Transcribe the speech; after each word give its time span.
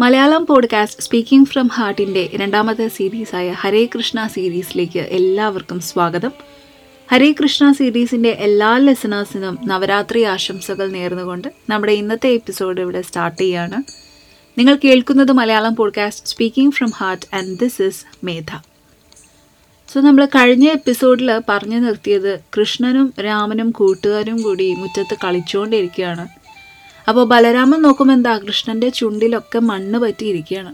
Malayalam 0.00 0.46
podcast 0.46 1.02
speaking 1.02 1.46
from 1.46 1.66
ഹാർട്ടിന്റെ 1.66 2.30
രണ്ടാമത്തെ 2.34 2.88
സീരീസായ 2.88 3.52
ഹരേ 3.52 3.86
കൃഷ്ണ 3.86 4.26
സീരീസിലേക്ക് 4.26 4.98
എല്ലാവർക്കും 4.98 5.80
സ്വാഗതം. 5.80 6.30
ഹരേ 7.10 7.32
കൃഷ്ണ 7.32 7.72
സീരീസിന്റെ 7.72 8.28
എല്ലാ 8.28 8.76
ലെസണേഴ്സിനും 8.76 9.58
നവരാത്രി 9.64 10.22
ആശംസകൾ 10.22 10.90
നേർന്നുകൊണ്ട് 10.90 11.48
നമ്മുടെ 11.70 11.92
ഇന്നത്തെ 11.92 12.26
എപ്പിസോഡ് 12.26 12.80
ഇവിടെ 12.80 13.02
സ്റ്റാർട്ട് 13.02 13.42
ചെയ്യാണ്. 13.42 13.82
നിങ്ങൾ 14.58 14.78
കേൾക്കുന്നത് 14.84 15.32
Malayalam 15.32 15.76
podcast 15.76 16.26
speaking 16.26 16.74
from 16.74 16.92
heart 16.96 17.36
and 17.36 17.58
this 17.58 17.82
is 17.82 18.04
Medha. 18.24 18.60
So 19.92 20.00
നമ്മൾ 20.00 20.26
കഴിഞ്ഞ 20.26 20.68
എപ്പിസോഡിൽ 20.68 21.40
പറഞ്ഞു 21.48 21.76
നിർത്തിയത് 21.76 22.40
കൃഷ്ണനും 22.58 23.14
രാമനും 23.24 23.70
കൂട്ടുകാരും 23.70 24.42
കൂടി 24.42 24.74
മുറ്റത്ത് 24.74 25.16
കളിച്ചുകൊണ്ടിരിക്കുകയാണ്. 25.24 26.28
അപ്പോൾ 27.08 27.24
ബലരാമൻ 27.32 27.80
നോക്കുമ്പോൾ 27.82 28.14
എന്താ 28.14 28.32
കൃഷ്ണന്റെ 28.46 28.88
ചുണ്ടിലൊക്കെ 28.88 29.58
മണ്ണ് 29.70 29.98
പറ്റിയിരിക്കുകയാണ് 30.04 30.72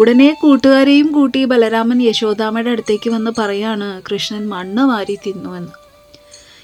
ഉടനെ 0.00 0.28
കൂട്ടുകാരെയും 0.42 1.08
കൂട്ടി 1.12 1.44
ബലരാമൻ 1.44 2.02
യശോദാമയുടെ 2.02 2.70
അടുത്തേക്ക് 2.74 3.10
വന്ന് 3.14 3.30
പറയാണ് 3.38 4.02
കൃഷ്ണൻ 4.08 4.48
മണ്ണ് 4.48 4.82
വാരി 4.90 5.16
തിന്നുവെന്ന്. 5.26 5.72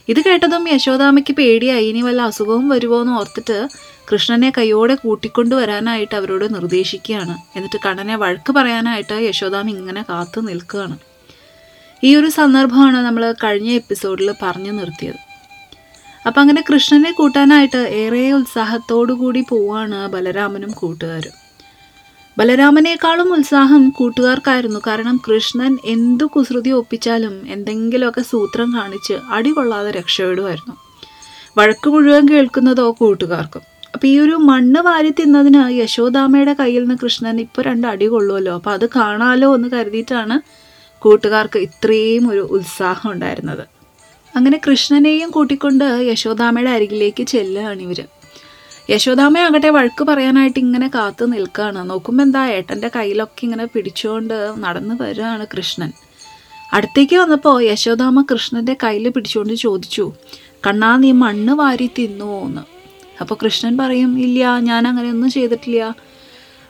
ഇത് 0.09 0.21
കേട്ടതും 0.27 0.65
യശോദാമയ്ക്ക് 0.75 1.33
പേടിയായി 1.39 1.87
ഇനി 1.91 2.03
വല്ല 2.07 2.23
അസുഖവും 2.31 2.69
വരുമോ 2.69 3.01
എന്ന് 3.01 3.15
ഓർത്തിട്ട് 3.21 3.57
കൃഷ്ണനെ 4.11 4.51
കൈയോടെ 4.59 4.95
കൂട്ടിക്കൊണ്ടു 4.95 5.55
വരാനായിട്ട് 5.61 6.15
അവരോട് 6.21 6.47
നിർദ്ദേശിക്കുകയാണ്. 6.55 7.37
എന്നിട്ട് 7.57 7.79
കണ്ണനെ 7.87 8.17
വഴക്ക് 8.17 8.53
പറയാനായിട്ട് 8.59 9.17
യശോദാമ 9.29 9.69
ഇങ്ങനെ 9.77 10.03
കാത്തു 10.11 10.41
നിൽക്കുകയാണ്. 10.41 10.97
ഈ 12.05 12.17
ഒരു 12.17 12.29
സന്ദർഭമാണ് 12.29 12.99
നമ്മൾ 13.07 13.35
കഴിഞ്ഞ 13.45 13.71
എപ്പിസോഡിൽ 13.83 14.31
പറഞ്ഞു 14.43 14.73
നിർത്തിയത്. 14.81 15.21
അപ്പം 16.27 16.41
അങ്ങനെ 16.41 16.65
കൃഷ്ണനെ 16.71 17.11
കൂട്ടാനായിട്ട് 17.13 17.77
ഏറെ 17.77 18.23
കൂടി 19.23 19.45
പോവാണ് 19.49 20.09
ബലരാമനും 20.09 20.71
കൂട്ടുകാരും. 20.71 21.35
ബലരാമനേക്കാളും 22.39 23.33
ഉത്സാഹം 23.33 23.89
കൂട്ടുകാർക്കായിരുന്നു. 23.89 24.81
കാരണം 24.87 25.21
കൃഷ്ണൻ 25.29 25.79
എന്തു 25.85 26.25
കുസൃതി 26.25 26.71
ഒപ്പിച്ചാലും 26.71 27.47
എന്തെങ്കിലുമൊക്കെ 27.49 28.23
സൂത്രം 28.23 28.75
കാണിച്ച് 28.75 29.15
അടി 29.31 29.51
കൊള്ളാതെ 29.51 29.91
രക്ഷപ്പെടുമായിരുന്നു. 29.91 30.75
വഴക്ക് 31.59 31.89
മുഴുവൻ 31.91 32.29
കേൾക്കുന്നതോ 32.29 32.91
കൂട്ടുകാർക്കും. 32.91 33.63
അപ്പോൾ 33.95 34.07
ഈ 34.07 34.19
ഒരു 34.19 34.33
മണ്ണ് 34.33 34.81
വാരി 34.81 35.11
തിന്നതിന് 35.11 35.63
യശോദാമയുടെ 35.79 36.53
കയ്യിൽ 36.53 36.83
നിന്ന് 36.83 36.97
കൃഷ്ണൻ 37.03 37.41
ഇപ്പോൾ 37.41 37.63
രണ്ട് 37.63 37.87
അടി 37.87 38.07
കൊള്ളുമല്ലോ. 38.07 38.55
അപ്പോൾ 38.55 38.71
അത് 38.71 38.87
കാണാലോ 38.97 39.55
എന്ന് 39.55 39.69
കരുതിയിട്ടാണ് 39.69 40.41
കൂട്ടുകാർക്ക് 41.03 41.59
ഇത്രയും 41.59 42.31
ഒരു 42.31 42.41
ഉത്സാഹം 42.41 43.13
ഉണ്ടായിരുന്നത്. 43.13 43.76
അങ്ങനെ 44.37 44.59
കൃഷ്ണനെയും 44.67 45.31
കൂട്ടിക്കൊണ്ട് 45.31 45.85
യശോദാമയുടെ 46.11 46.71
അരികിലേക്ക് 46.71 47.25
ചെല്ലുകയാണ് 47.33 47.83
ഇവർ 47.87 48.01
യശോദാമ 48.91 49.39
ആകട്ടെ 49.45 49.71
വഴക്ക് 49.77 50.05
പറയാനായിട്ട് 50.09 50.59
ഇങ്ങനെ 50.59 50.89
കാത്തു 50.95 51.25
നിൽക്കുകയാണ്. 51.25 51.91
നോക്കുമ്പോൾ 51.91 52.23
എന്താ 52.23 52.43
ഏട്ടന്റെ 52.57 52.89
കയ്യിലൊക്കെ 52.97 53.43
ഇങ്ങനെ 53.47 53.65
പിടിച്ചുകൊണ്ട് 53.65 54.35
നടന്നു 54.65 54.95
വരികയാണ് 55.01 55.47
കൃഷ്ണൻ. 55.55 55.93
അടുത്തേക്ക് 56.73 57.17
വന്നപ്പോൾ 57.17 57.57
യശോദാമ 57.63 58.23
കൃഷ്ണന്റെ 58.31 58.77
കയ്യിൽ 58.85 59.09
പിടിച്ചുകൊണ്ട് 59.09 59.55
ചോദിച്ചു 59.55 60.05
കണ്ണാ 60.67 60.97
നീ 60.97 61.11
മണ്ണ് 61.23 61.53
വാരി 61.53 61.91
തിന്നുവോ 61.99 62.39
എന്ന്? 62.47 62.63
അപ്പോൾ 63.21 63.37
കൃഷ്ണൻ 63.43 63.75
പറയും 63.77 64.13
ഇല്ല 64.19 64.59
ഞാൻ 64.59 64.83
അങ്ങനെയൊന്നും 64.89 65.31
ചെയ്തിട്ടില്ല. 65.31 65.83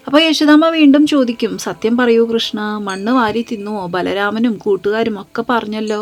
അപ്പോൾ 0.07 0.21
യശോദാമ 0.23 0.69
വീണ്ടും 0.69 1.07
ചോദിക്കും 1.07 1.53
സത്യം 1.59 1.97
പറയൂ 1.97 2.25
കൃഷ്ണ 2.33 2.61
മണ്ണ് 2.89 3.13
വാരി 3.13 3.43
തിന്നുവോ? 3.51 3.87
ബലരാമനും 3.87 4.55
കൂട്ടുകാരും 4.65 5.21
ഒക്കെ 5.21 5.45
പറഞ്ഞല്ലോ. 5.51 6.01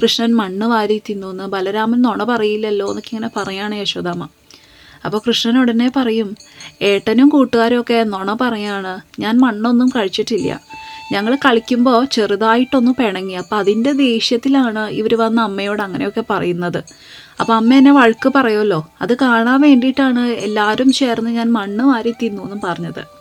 കൃഷ്ണൻ 0.00 0.32
മണ്ണ് 0.36 0.66
വാരി 0.66 1.02
തിന്നു 1.08 1.28
എന്ന് 1.30 1.44
ബലരാമൻ 1.44 2.00
നുണ 2.06 2.22
പറയില്ലല്ലോ 2.24 2.86
എന്നൊക്കെ 2.90 3.12
ഇങ്ങനെ 3.14 3.30
പറയാണ് 3.36 3.74
യശോദാമ്മ. 3.74 4.24
അപ്പോൾ 5.04 5.20
കൃഷ്ണൻ 5.26 5.58
ഉടനെ 5.60 5.88
പറയും 5.96 6.28
ഏട്ടനും 6.82 7.28
കൂട്ടുകാരും 7.28 7.80
ഒക്കെ 7.80 7.98
നുണ 8.14 8.30
പറയാണ്. 8.40 8.92
ഞാൻ 9.20 9.34
മണ്ണൊന്നും 9.44 9.88
കഴിച്ചിട്ടില്ല. 9.96 10.60
ഞങ്ങൾ 11.12 11.32
കളിക്കുമ്പോൾ 11.44 12.04
ചെറുതായിട്ടൊന്ന് 12.14 12.92
പിണങ്ങി. 13.00 13.34
അപ്പോൾ 13.34 13.56
അതിന്റെ 13.56 13.92
ദേഷ്യത്തിലാണ് 13.92 14.88
ഇവർ 15.00 15.14
വന്ന് 15.14 15.42
അമ്മയോട് 15.42 15.82
അങ്ങനെയൊക്കെ 15.82 16.24
പറയുന്നത്. 16.30 16.80
അപ്പോൾ 17.40 17.54
അമ്മ 17.56 17.74
എന്നെ 17.74 17.92
വഴക്ക് 17.92 18.28
പറയുമല്ലോ. 18.36 18.80
അത് 19.02 19.14
കാണാൻ 19.22 19.60
വേണ്ടിയിട്ടാണ് 19.60 20.22
എല്ലാവരും 20.46 20.92
ചേർന്ന് 20.92 21.30
ഞാൻ 21.30 21.52
മണ്ണ് 21.52 21.84
വാരി 21.84 22.14
തിന്നു 22.22 22.42
എന്നും 22.42 22.60
പറഞ്ഞത്. 22.64 23.15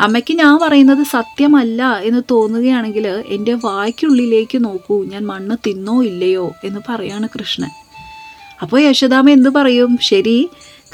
അമ്മയ്ക്ക് 0.00 0.34
ഞാൻ 0.34 0.58
പറയുന്നത് 0.62 1.02
സത്യമല്ല 1.02 2.00
എന്ന് 2.00 2.22
തോന്നുകയാണെങ്കിൽ 2.30 3.06
എന്റെ 3.26 3.54
വായ്ക്കുള്ളിലേക്ക് 3.54 4.64
നോക്കൂ. 4.64 5.04
ഞാൻ 5.04 5.26
മണ്ണ് 5.26 5.56
തിന്നോ 5.66 6.02
ഇല്ലയോ 6.02 6.52
എന്ന് 6.64 6.80
പറയാണ് 6.88 7.28
കൃഷ്ണൻ. 7.28 7.68
അപ്പോൾ 8.62 8.80
യശോദാമ 8.80 9.30
എന്തു 9.30 9.48
പറയും? 9.48 9.98
ശരി 10.02 10.48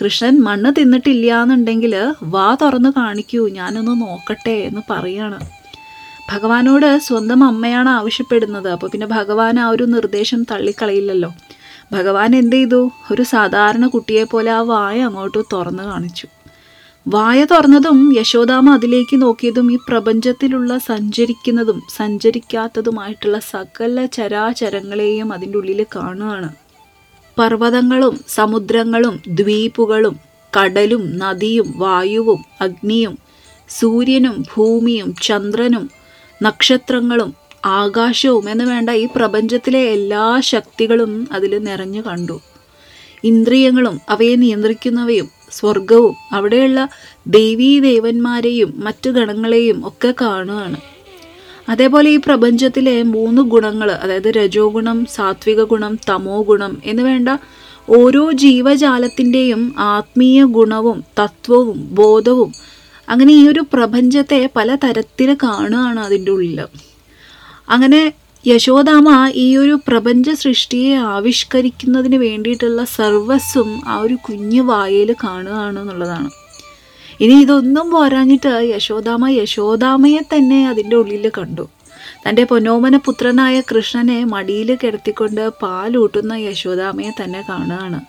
കൃഷ്ണൻ 0.04 0.42
മണ്ണ് 0.42 0.72
തിന്നിട്ടില്ല 0.78 1.42
എന്നുണ്ടെങ്കിൽ 1.42 1.94
വാ 2.22 2.56
തുറന്ന് 2.62 2.88
കാണിക്കൂ 2.96 3.48
ഞാനൊന്ന് 3.48 4.00
നോക്കട്ടെ 4.00 4.50
എന്ന് 4.50 4.80
പറയാണ്. 4.90 5.38
ഭഗവാനോട് 6.32 6.98
സ്വന്തം 6.98 7.44
അമ്മയാണ് 7.44 7.88
ആവശ്യപ്പെടുന്നത്. 7.88 8.68
അപ്പോൾ 8.68 8.90
പിന്നെ 8.90 9.06
ഭഗവാൻ 9.06 9.60
ആ 9.60 9.68
ഒരു 9.68 9.84
നിർദ്ദേശം 9.84 10.42
തള്ളിക്കളയില്ലല്ലോ. 10.42 11.32
ഭഗവാൻ 11.92 12.36
എന്ത് 12.36 12.56
ചെയ്തു? 12.56 12.90
ഒരു 13.12 13.22
സാധാരണ 13.22 13.86
കുട്ടിയെപ്പോലെ 13.86 14.50
ആ 14.50 14.60
വായ 14.60 15.00
അങ്ങോട്ട് 15.00 15.38
തുറന്ന് 15.52 15.82
കാണിച്ചു. 15.82 16.26
വായ 17.06 17.44
തുറന്നതും 17.44 17.98
യശോദാമ 18.16 18.76
അതിലേക്ക് 18.76 19.22
നോക്കിയതും 19.22 19.72
ഈ 19.72 19.78
പ്രപഞ്ചത്തിലുള്ള 19.88 20.78
സഞ്ചരിക്കുന്നതും 20.78 21.82
സഞ്ചരിക്കാത്തതുമായിട്ടുള്ള 21.96 23.38
സകല 23.38 24.04
ചരാചരങ്ങളെയും 24.06 25.32
അതിന്റെ 25.32 25.58
ഉള്ളിൽ 25.58 25.86
കാണുകയാണ്. 25.96 26.48
പർവതങ്ങളും 27.38 28.20
സമുദ്രങ്ങളും 28.28 29.22
ദ്വീപുകളും 29.28 30.16
കടലും 30.52 31.04
നദിയും 31.18 31.74
വായുവും 31.76 32.40
അഗ്നിയും 32.60 33.18
സൂര്യനും 33.68 34.44
ഭൂമിയും 34.54 35.14
ചന്ദ്രനും 35.22 35.90
നക്ഷത്രങ്ങളും 36.42 37.34
ആകാശവും 37.66 38.50
എന്ന് 38.50 38.64
വേണ്ട 38.64 38.90
ഈ 38.90 39.06
പ്രപഞ്ചത്തിലെ 39.16 39.84
എല്ലാ 39.90 40.24
ശക്തികളും 40.52 41.28
അതിൽ 41.32 41.52
നിറഞ്ഞു 41.58 42.02
കണ്ടു. 42.06 42.40
ഇന്ദ്രിയങ്ങളും 43.24 44.00
അവയെ 44.08 44.34
നിയന്ത്രിക്കുന്നവയും 44.34 45.28
സ്വർഗവും 45.56 46.14
അവിടെയുള്ള 46.32 46.80
ദേവീ 47.28 47.70
ദേവന്മാരെയും 47.80 48.70
മറ്റു 48.86 49.10
ഗണങ്ങളെയും 49.10 49.78
ഒക്കെ 49.86 50.10
കാണുകയാണ്. 50.20 50.78
അതേപോലെ 51.68 52.08
ഈ 52.10 52.18
പ്രപഞ്ചത്തിലെ 52.26 52.96
മൂന്ന് 53.14 53.42
ഗുണങ്ങൾ 53.52 53.88
അതായത് 54.02 54.30
രജോ 54.38 54.64
ഗുണം 54.68 54.98
സാത്വിക 55.14 55.60
ഗുണം 55.70 55.92
തമോ 56.08 56.38
ഗുണം 56.42 56.72
എന്ന് 56.84 57.02
വേണ്ട 57.02 57.28
ഓരോ 57.88 58.24
ജീവജാലത്തിന്റെയും 58.42 59.62
ആത്മീയ 59.92 60.40
ഗുണവും 60.56 60.98
തത്വവും 61.18 61.78
ബോധവും 61.98 62.50
അങ്ങനെ 63.08 63.32
ഈ 63.32 63.42
ഒരു 63.48 63.62
പ്രപഞ്ചത്തെ 63.72 64.40
പല 64.56 64.74
തരത്തിൽ 64.84 65.30
കാണുകയാണ് 65.42 66.00
അതിന്റെ 66.00 66.30
ഉള്ളിൽ 66.30 66.60
അങ്ങനെ 67.68 68.00
യശോദാമ 68.48 69.08
ഈ 69.34 69.56
ഒരു 69.56 69.74
പ്രപഞ്ച 69.88 70.30
സൃഷ്ടിയെ 70.30 70.96
ആവിഷ്കരിക്കുന്നതിന് 70.96 72.16
വേണ്ടിയിട്ടുള്ള 72.16 72.84
സർവസ്വം 72.84 73.70
ആ 73.86 73.94
ഒരു 73.98 74.16
കുഞ്ഞു 74.26 74.62
വായയിൽ 74.62 75.10
കാണുകയാണ് 75.24 75.78
എന്നുള്ളതാണ്. 75.78 76.30
ഇനി 77.20 77.36
ഇതൊന്നും 77.40 77.90
പോരാഞ്ഞിട്ട് 77.90 78.52
യശോദാമ 78.74 79.28
യശോദാമയെ 79.28 80.22
തന്നെ 80.34 80.68
അതിന്റെ 80.68 80.96
ഉള്ളിൽ 80.96 81.30
കണ്ടു. 81.38 81.68
തന്റെ 82.24 82.44
പൊന്നോമന 82.44 82.96
പുത്രനായ 82.96 83.56
കൃഷ്ണനെ 83.60 84.24
മടിയിൽ 84.24 84.70
കിടത്തിക്കൊണ്ട് 84.74 85.48
പാലൂട്ടുന്ന 85.62 86.32
യശോദാമയെ 86.48 87.12
തന്നെ 87.22 87.42
കാണുകയാണ്. 87.48 88.00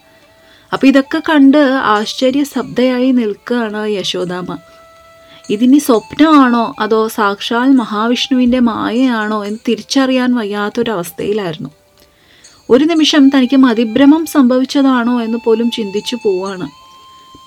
അപ്പോൾ 0.73 0.87
ഇതൊക്കെ 0.87 1.21
കണ്ട് 1.29 1.61
ആശ്ചര്യ 1.95 2.43
ശബ്ദയായി 2.43 3.11
നിൽക്കുകയാണ് 3.11 3.87
യശോദാമ. 3.99 4.57
ഇതിനി 5.49 5.77
സ്വപ്നമാണോ 5.77 6.75
അതോ 6.79 7.07
സാക്ഷാൽ 7.07 7.71
മഹാവിഷ്ണുവിന്റെ 7.71 8.59
മായയാണോ 8.59 9.45
എന്ന് 9.45 9.59
തിരിച്ചറിയാൻ 9.67 10.35
വയ്യാത്തൊരവസ്ഥയിലായിരുന്നു. 10.35 11.69
ഒരു 12.69 12.85
നിമിഷം 12.85 13.29
തനിക്ക് 13.29 13.57
മതിഭ്രമം 13.57 14.25
സംഭവിച്ചതാണോ 14.25 15.21
എന്ന് 15.21 15.37
പോലും 15.45 15.71
ചിന്തിച്ചു 15.71 16.17
പോവാണ്. 16.23 16.69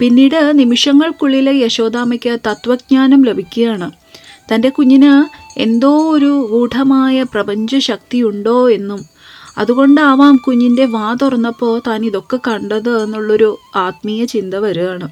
പിന്നീട് 0.00 0.52
നിമിഷങ്ങൾക്കുള്ളിലെ 0.54 1.52
യശോദാമയ്ക്ക് 1.58 2.38
തത്വജ്ഞാനം 2.46 3.22
ലഭിക്കുകയാണ്. 3.22 3.90
തന്റെ 4.54 4.68
കുഞ്ഞിന് 4.68 5.12
എന്തോ 5.58 6.10
ഒരു 6.10 6.48
ഗൂഢമായ 6.50 7.22
പ്രപഞ്ചശക്തിയുണ്ടോ 7.22 8.70
എന്നും 8.70 9.06
അതുകൊണ്ടാവാം 9.58 10.36
കുഞ്ഞിന്റെ 10.36 10.84
വാ 10.84 11.16
തുറന്നപ്പോൾ 11.22 11.80
താൻ 11.86 12.04
ഇതൊക്കെ 12.04 12.36
കണ്ടത് 12.36 13.02
എന്നുള്ളൊരു 13.02 13.58
ആത്മീയ 13.76 14.24
ചിന്ത 14.24 14.54
വരികയാണ്. 14.54 15.08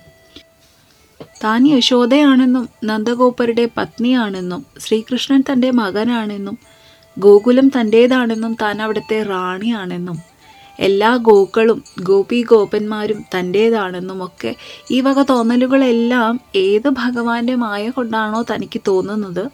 താൻ 1.45 1.69
യശോദയാണെന്നും 1.69 2.69
നന്ദഗോപരുടെ 2.85 3.69
പത്നിയാണെന്നും 3.77 4.67
ശ്രീകൃഷ്ണൻ 4.79 5.45
തന്റെ 5.53 5.71
മകനാണെന്നും 5.71 6.59
ഗോകുലം 7.19 7.69
തന്റേതാണെന്നും 7.69 8.57
താൻ 8.63 8.83
അവിടുത്തെ 8.83 9.23
റാണിയാണെന്നും 9.23 10.19
എല്ലാ 10.81 11.17
ഗോക്കളും 11.17 11.85
ഗോപി 12.03 12.43
ഗോപന്മാരും 12.43 13.25
തന്റേതാണെന്നും 13.35 14.25
ഒക്കെ 14.25 14.57
ഈ 14.91 15.01
വക 15.01 15.23
തോന്നലുകളെല്ലാം 15.23 16.41
ഏത് 16.55 16.89
ഭഗവാന്റെ 16.89 17.55
മായ 17.55 17.91
കൊണ്ടാണോ 17.91 18.45
തനിക്ക് 18.55 18.81
തോന്നുന്നത്? 18.89 19.45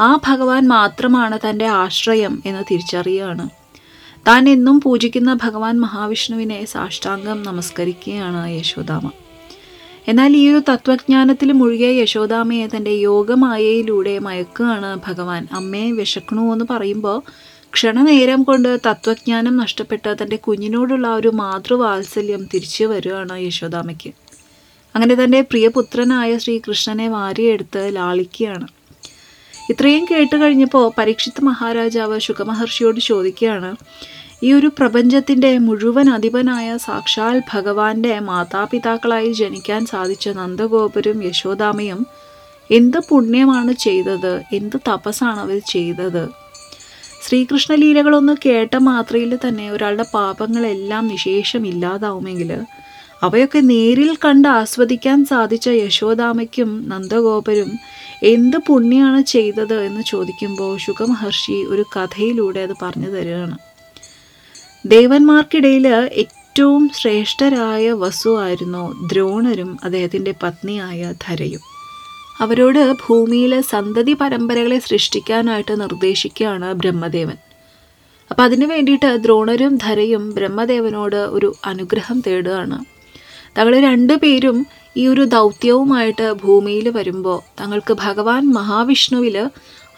ആ 0.00 0.16
ഭഗവാൻ 0.26 0.68
മാത്രമാണ് 0.68 1.38
തന്റെ 1.48 1.66
ആശ്രയം 1.66 2.42
എന്ന് 2.46 2.62
തിരിച്ചറിയുകയാണ് 2.70 3.48
താൻ 4.28 4.48
എന്നും 4.48 4.80
പൂജിക്കുന്ന 4.80 5.34
ഭഗവാൻ 5.34 5.80
മഹാവിഷ്ണുവിനെ 5.80 6.64
സാഷ്ടാംഗം 6.64 7.42
നമസ്കരിക്കുകയാണ് 7.42 8.48
യശോദാമ. 8.48 9.10
എന്നാൽ 10.08 10.36
ഈ 10.36 10.50
ഒരു 10.50 10.60
തത്വജ്ഞാനത്തിൽ 10.68 11.52
മുഴുകിയ 11.52 12.02
യശോദാമയെ 12.02 12.66
തന്റെ 12.66 12.90
യോഗമായയിലൂടെ 12.90 14.18
മയക്കുകയാണ് 14.18 14.98
ഭഗവാൻ. 15.06 15.48
അമ്മയെ 15.52 15.90
വിശക്കണു 15.90 16.52
എന്ന് 16.52 16.64
പറയുമ്പോൾ 16.70 17.22
ക്ഷണനേരം 17.74 18.42
കൊണ്ട് 18.42 18.78
തത്വജ്ഞാനം 18.86 19.56
നഷ്ടപ്പെട്ട 19.56 20.14
തന്റെ 20.22 20.36
കുഞ്ഞിനോടുള്ള 20.36 21.08
ഒരു 21.08 21.28
മാതൃവാത്സല്യം 21.28 22.48
തിരിച്ചു 22.54 22.84
വരികയാണ് 22.84 23.38
യശോദാമയ്ക്ക്. 23.38 24.12
അങ്ങനെ 24.94 25.14
തന്റെ 25.14 25.40
പ്രിയപുത്രനായ 25.40 26.38
ശ്രീകൃഷ്ണനെ 26.38 27.08
വാരിയെടുത്ത് 27.08 27.96
ലാളിക്കുകയാണ്. 27.96 28.68
ഇത്രയും 29.70 30.04
കേട്ട് 30.04 30.36
കഴിഞ്ഞപ്പോൾ 30.36 30.92
പരീക്ഷിത് 30.98 31.44
മഹാരാജാവ് 31.44 32.18
ശുഖമഹർഷിയോട് 32.20 33.00
ചോദിക്കുകയാണ് 33.00 33.76
ഈ 34.42 34.52
ഒരു 34.52 34.66
പ്രപഞ്ചത്തിന്റെ 34.78 35.58
മുഴുവൻ 35.58 36.10
അധിപനായ 36.10 36.76
സാക്ഷാൽ 36.76 37.42
ഭഗവാന്റെ 37.52 38.20
മാതാപിതാക്കളായി 38.20 39.32
ജനിക്കാൻ 39.32 39.86
സാധിച്ച 39.86 40.28
നന്ദഗോപരും 40.28 41.22
യശോദാമയും 41.22 42.06
എന്ത് 42.70 42.98
പുണ്യമാണ് 43.08 43.72
ചെയ്തത് 43.72 44.42
എന്ത് 44.52 44.76
തപസ്സാണ് 44.88 45.40
അവർ 45.40 45.58
ചെയ്തത്. 45.58 46.28
ശ്രീകൃഷ്ണലീലകളൊന്ന് 47.22 48.34
കേട്ട 48.44 48.76
മാത്രയിൽ 48.76 49.38
തന്നെ 49.48 49.70
ഒരാളുടെ 49.70 50.04
പാപങ്ങളെല്ലാം 50.14 51.08
നിശേഷം 51.08 51.66
ഇല്ലാതാവുമെങ്കിൽ 51.66 52.50
അവയൊക്കെ 53.22 53.58
നേരിൽ 53.58 54.16
കണ്ട് 54.24 54.48
ആസ്വദിക്കാൻ 54.48 55.24
സാധിച്ച 55.24 55.68
യശോദാമയ്ക്കും 55.68 56.84
നന്ദഗോപരും 56.88 57.70
എന്ത് 58.22 58.56
പുണ്യമാണ് 58.56 59.22
ചെയ്തത് 59.22 59.84
എന്ന് 59.84 60.02
ചോദിക്കുമ്പോൾ 60.06 60.78
ശുഖമഹർഷി 60.78 61.52
ഒരു 61.52 61.84
കഥയിലൂടെ 61.96 62.60
അത് 62.60 62.74
പറഞ്ഞു 62.82 63.06
തരികയാണ്. 63.06 63.56
ദേവന്മാർക്കിടയിൽ 64.88 65.86
ഏറ്റവും 66.22 66.88
ശ്രേഷ്ഠരായ 66.88 67.92
വസുവായിരുന്നു 67.92 69.08
ദ്രോണരും 69.12 69.78
അദ്ദേഹത്തിന്റെ 69.84 70.34
പത്നിയായ 70.42 71.12
ധരയും. 71.28 71.60
അവരോട് 72.40 72.92
ഭൂമിയിലെ 72.92 73.60
സന്തതി 73.60 74.12
പരമ്പരകളെ 74.12 74.78
സൃഷ്ടിക്കാനായിട്ട് 74.78 75.80
നിർദ്ദേശിക്കുകയാണ് 75.80 76.72
ബ്രഹ്മദേവൻ. 76.72 77.36
അപ്പം 78.30 78.44
അതിനു 78.44 78.66
വേണ്ടിയിട്ട് 78.66 79.06
ദ്രോണരും 79.06 79.76
ധരയും 79.76 80.30
ബ്രഹ്മദേവനോട് 80.30 81.16
ഒരു 81.16 81.54
അനുഗ്രഹം 81.64 82.22
തേടുകയാണ്. 82.26 82.84
തങ്ങൾ 83.58 83.80
രണ്ടുപേരും 83.80 84.66
ഈ 84.96 85.06
ഒരു 85.06 85.24
ദൗത്യവുമായിട്ട് 85.24 86.32
ഭൂമിയിൽ 86.32 86.88
വരുമ്പോൾ 86.88 87.40
തങ്ങൾക്ക് 87.60 87.94
ഭഗവാൻ 87.94 88.52
മഹാവിഷ്ണുവിൽ 88.52 89.50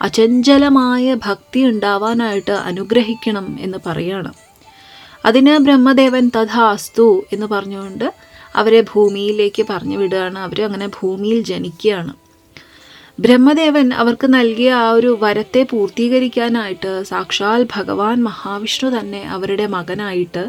അചഞ്ചലമായ 0.03 1.15
ഭക്തി 1.15 1.61
ഉണ്ടാവാനായിട്ട് 1.61 2.51
അനുഗ്രഹിക്കണം 2.51 3.57
എന്ന് 3.61 3.79
പറയാണ്. 3.87 4.48
അതിന് 5.29 5.59
ബ്രഹ്മദേവൻ 5.59 6.31
തഥാസ്തു 6.37 7.25
എന്ന് 7.33 7.47
പറഞ്ഞുകൊണ്ട് 7.47 8.07
അവരെ 8.57 8.81
ഭൂമിയിലേക്ക് 8.93 9.67
പറഞ്ഞു 9.71 9.97
വിടുകയാണ്. 9.97 10.39
അവർ 10.39 10.59
അങ്ങനെ 10.65 10.87
ഭൂമിയിൽ 10.87 11.43
ജനിക്കുകയാണ്. 11.43 12.13
ബ്രഹ്മദേവൻ 13.21 13.87
അവർക്ക് 13.93 14.27
നൽകിയ 14.35 14.73
ആ 14.73 14.91
ഒരു 14.91 15.19
വരത്തെ 15.23 15.63
പൂർത്തീകരിക്കാനായിട്ട് 15.71 16.91
സാക്ഷാൽ 17.05 17.67
ഭഗവാൻ 17.77 18.23
മഹാവിഷ്ണു 18.23 18.89
തന്നെ 18.99 19.23
അവരുടെ 19.37 19.67
മകനായിട്ട് 19.67 20.45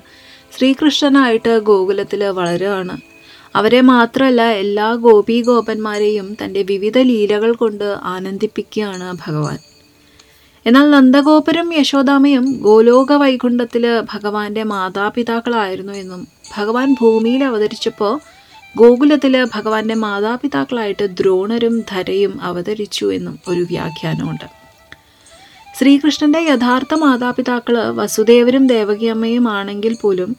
ശ്രീകൃഷ്ണനായിട്ട് 0.58 1.54
ഗോകുലത്തിൽ 1.70 2.24
വളരുകയാണ്. 2.40 2.98
അവരെ 3.56 3.82
മാത്രമല്ല 3.82 4.42
എല്ലാ 4.64 4.88
ഗോപീ 5.06 5.42
ഗോപന്മാരെയും 5.42 6.28
തന്റെ 6.44 6.62
വിവിധ 6.64 6.98
ലീലകൾ 6.98 7.52
കൊണ്ട് 7.54 7.88
ആനന്ദിപ്പിക്കുകയാണ് 8.14 9.08
ഭഗവാൻ. 9.28 9.60
എന്നാൽ 10.66 10.90
നന്ദഗോപുരം 10.90 11.74
യശോദാമയും 11.74 12.60
ഗോലോക 12.62 13.14
വൈകുണ്ഠത്തിൽ 13.14 14.02
ഭഗവാന്റെ 14.14 14.64
മാതാപിതാക്കളായിരുന്നു 14.64 15.94
എന്നും 15.94 16.28
ഭഗവാൻ 16.58 16.96
ഭൂമിയിൽ 17.02 17.44
അവതരിച്ചപ്പോൾ 17.44 18.20
ഗോകുലത്തിൽ 18.78 19.46
ഭഗവാന്റെ 19.54 19.94
മാതാപിതാക്കളായിട്ട് 19.94 21.04
ദ്രോണരും 21.20 21.80
ധരയും 21.92 22.40
അവതരിച്ചു 22.42 23.06
എന്നും 23.12 23.40
ഒരു 23.48 23.60
വ്യാഖ്യാനമുണ്ട്. 23.60 24.48
ശ്രീകൃഷ്ണന്റെ 25.78 26.40
യഥാർത്ഥ 26.40 26.94
മാതാപിതാക്കൾ 26.94 27.76
വസുദേവരും 27.90 28.68
ദേവകിയമ്മയും 28.68 29.50
ആണെങ്കിൽ 29.50 29.98
പോലും 30.02 30.36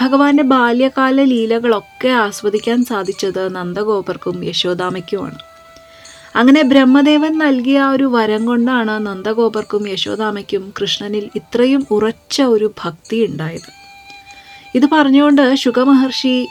ഭഗവാന്റെ 0.00 0.42
ബാല്യകാല 0.42 1.22
ലീലകളൊക്കെ 1.22 2.08
ആസ്വദിക്കാൻ 2.08 2.84
സാധിച്ചത് 2.84 3.54
നന്ദഗോപർക്കും 3.56 4.44
യശോദാമയ്ക്കുമാണ്. 4.44 5.49
അങ്ങനെ 6.36 6.62
ബ്രഹ്മദേവൻ 6.62 7.38
നൽകിയ 7.38 7.78
ആ 7.78 7.90
ഒരു 7.90 8.04
വരം 8.04 8.46
കൊണ്ടാണ് 8.46 9.06
നന്ദഗോപർക്കും 9.06 9.88
യശോദാമയ്ക്കും 9.88 10.72
കൃഷ്ണനിൽ 10.80 11.30
ഇത്രയും 11.36 11.86
ഉറച്ച 11.90 12.42
ഒരു 12.42 12.72
ഭക്തി 12.84 13.26
ഉണ്ടായത്. 13.26 13.70
ഇത് 14.74 14.86
പറഞ്ഞുകൊണ്ട് 14.92 15.54
ശുഖമഹർഷി 15.54 16.46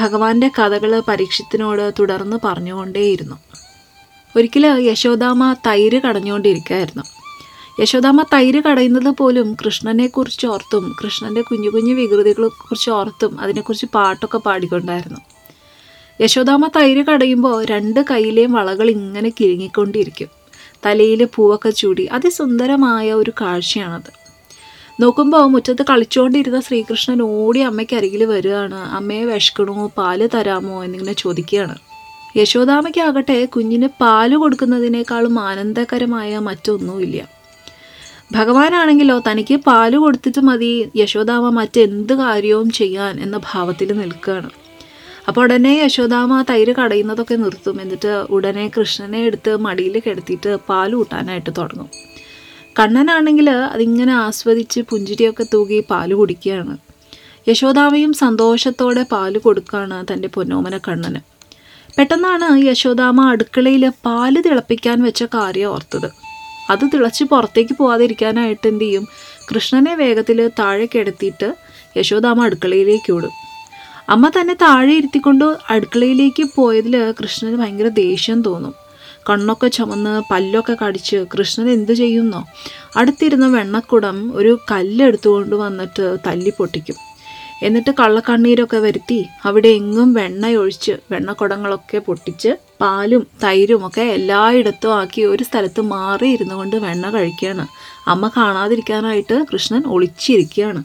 ഭഗവാന്റെ 0.00 0.50
കഥകൾ 0.58 1.02
പരീക്ഷത്തിനോട് 1.08 1.92
തുടർന്ന് 1.98 2.36
പറഞ്ഞുകൊണ്ടേയിരുന്നു. 2.44 3.36
ഒരിക്കൽ 4.36 4.66
യശോദാമ 4.66 5.52
തൈര് 5.52 6.00
കടഞ്ഞുകൊണ്ടിരിക്കുകയായിരുന്നു. 6.02 7.02
യശോദാമ 7.80 8.22
തൈര് 8.22 8.62
കടയുന്നത് 8.62 9.14
പോലും 9.16 9.54
കൃഷ്ണനെക്കുറിച്ച് 9.54 10.46
ഓർത്തും 10.46 10.96
കൃഷ്ണന്റെ 11.04 11.42
കുഞ്ഞു 11.42 11.70
കുഞ്ഞു 11.70 11.94
വികൃതികളെ 11.94 12.48
കുറിച്ച് 12.48 12.90
ഓർത്തും 12.90 13.40
അതിനെക്കുറിച്ച് 13.40 13.86
പാട്ടൊക്കെ 13.86 14.38
പാടിക്കൊണ്ടായിരുന്നു. 14.38 15.20
യശോദാമ്മ 16.20 16.70
തൈര് 16.76 17.04
കടയുമ്പോൾ 17.04 17.64
രണ്ട് 17.64 18.00
കയ്യിലെയും 18.10 18.52
വളകൾ 18.52 18.90
ഇങ്ങനെ 18.90 19.30
കിഴങ്ങിക്കൊണ്ടിരിക്കും 19.30 20.28
തലയിൽ 20.86 21.24
പൂവൊക്കെ 21.34 21.70
ചൂടി. 21.70 22.04
അതിസുന്ദരമായ 22.04 23.12
ഒരു 23.12 23.32
കാഴ്ചയാണത്. 23.40 24.10
നോക്കുമ്പോൾ 25.00 25.46
മുറ്റത്ത് 25.46 25.82
കളിച്ചുകൊണ്ടിരുന്ന 25.90 26.60
ശ്രീകൃഷ്ണൻ 26.60 27.22
ഓടി 27.22 27.60
അമ്മയ്ക്ക് 27.60 27.96
അരികിൽ 27.96 28.24
വരികയാണ്. 28.24 28.74
അമ്മയെ 28.74 29.24
വിഷക്കണമോ 29.24 29.92
പാൽ 29.98 30.26
തരാമോ 30.34 30.84
എന്നിങ്ങനെ 30.84 31.12
ചോദിക്കുകയാണ്. 31.12 31.74
യശോദാമയ്ക്കാകട്ടെ 32.36 33.44
കുഞ്ഞിന് 33.44 33.88
പാൽ 34.00 34.36
കൊടുക്കുന്നതിനേക്കാളും 34.36 35.40
ആനന്ദകരമായ 35.40 36.38
മറ്റൊന്നുമില്ല. 36.38 37.28
ഭഗവാനാണെങ്കിലോ 38.32 39.22
തനിക്ക് 39.30 39.54
പാൽ 39.54 39.96
കൊടുത്തിട്ട് 39.96 40.40
മതി. 40.40 40.88
യശോദാമ 40.96 41.48
മറ്റെന്ത് 41.48 42.12
കാര്യവും 42.12 42.70
ചെയ്യാൻ 42.70 43.20
എന്ന 43.20 43.40
ഭാവത്തിൽ 43.52 43.98
നിൽക്കുകയാണ്. 43.98 44.50
അപ്പോൾ 45.28 45.44
ഉടനെ 45.44 45.72
യശോദാമ 45.84 46.42
തൈര് 46.50 46.74
കടയുന്നതൊക്കെ 46.78 47.34
നിർത്തും. 47.34 47.80
എന്നിട്ട് 47.80 48.12
ഉടനെ 48.30 48.70
കൃഷ്ണനെ 48.76 49.18
എടുത്ത് 49.24 49.56
മടിയിൽ 49.56 49.98
കിടത്തിയിട്ട് 50.06 50.56
പാൽ 50.68 50.94
കൂട്ടാനായിട്ട് 50.94 51.50
തുടങ്ങും. 51.58 51.88
കണ്ണനാണെങ്കിൽ 52.78 53.50
അതിങ്ങനെ 53.50 54.12
ആസ്വദിച്ച് 54.12 54.80
പുഞ്ചിരിയൊക്കെ 54.80 55.44
തൂകി 55.54 55.84
പാൽ 55.90 56.14
കുടിക്കുകയാണ്. 56.14 56.76
യശോദാമയും 57.48 58.12
സന്തോഷത്തോടെ 58.12 59.02
പാൽ 59.12 59.38
കൊടുക്കുകയാണ് 59.38 60.04
തന്റെ 60.12 60.28
പൊന്നോമന 60.28 60.78
കണ്ണന്. 60.78 61.20
പെട്ടെന്നാണ് 61.98 62.48
യശോദാമ 62.66 63.20
അടുക്കളയിൽ 63.30 63.88
പാൽ 63.88 64.42
തിളപ്പിക്കാൻ 64.46 65.02
വെച്ച 65.02 65.22
കാര്യം 65.22 65.68
ഓർത്തത്. 65.68 66.08
അത് 66.70 66.84
തിളച്ച് 66.94 67.24
പുറത്തേക്ക് 67.24 67.74
പോവാതിരിക്കാനായിട്ട് 67.78 68.66
എന്ത് 68.68 68.84
ചെയ്യും? 68.84 69.04
കൃഷ്ണനെ 69.50 69.94
വേഗത്തിൽ 69.94 70.48
താഴെ 70.58 70.88
കിടത്തിയിട്ട് 70.94 71.54
യശോദാമ 71.96 72.44
അടുക്കളയിലേക്ക് 72.44 73.12
ഓടും. 73.12 73.47
അമ്മ 74.12 74.26
തന്നെ 74.34 74.54
താഴെ 74.62 74.92
ഇരുത്തിക്കൊണ്ട് 74.98 75.46
അടുക്കളയിലേക്ക് 75.72 76.44
പോയതിൽ 76.54 76.94
കൃഷ്ണന് 77.18 77.56
ഭയങ്കര 77.60 77.88
ദേഷ്യം 78.04 78.38
തോന്നും. 78.46 78.74
കണ്ണൊക്കെ 79.28 79.68
ചുമന്ന് 79.76 80.12
പല്ലൊക്കെ 80.30 80.74
കടിച്ച് 80.82 81.18
കൃഷ്ണൻ 81.32 81.66
എന്തു 81.74 81.94
ചെയ്യുന്നോ? 82.00 82.40
അടുത്തിരുന്ന 82.96 83.46
വെണ്ണക്കുടം 83.56 84.18
ഒരു 84.38 84.52
കല്ലെടുത്തുകൊണ്ട് 84.70 85.54
വന്നിട്ട് 85.64 86.04
തല്ലി 86.26 86.52
പൊട്ടിക്കും. 86.58 86.96
എന്നിട്ട് 87.66 87.92
കള്ളക്കണ്ണീരൊക്കെ 88.00 88.78
വരുത്തി 88.86 89.20
അവിടെ 89.48 89.70
എങ്ങും 89.80 90.08
വെണ്ണയൊഴിച്ച് 90.18 90.94
വെണ്ണക്കുടങ്ങളൊക്കെ 91.12 91.98
പൊട്ടിച്ച് 92.08 92.50
പാലും 92.82 93.22
തൈരും 93.44 93.82
ഒക്കെ 93.86 94.04
എല്ലായിടത്തും 94.16 94.92
ആക്കി 95.00 95.22
ഒരു 95.32 95.44
സ്ഥലത്ത് 95.48 95.84
മാറി 95.94 96.28
ഇരുന്നു 96.36 96.54
കൊണ്ട് 96.54 96.76
വെണ്ണ 96.86 97.10
കഴിക്കുകയാണ് 97.16 97.66
അമ്മ 98.14 98.30
കാണാതിരിക്കാനായിട്ട് 98.36 99.38
കൃഷ്ണൻ 99.50 99.82
ഒളിച്ചിരിക്കുകയാണ്. 99.96 100.82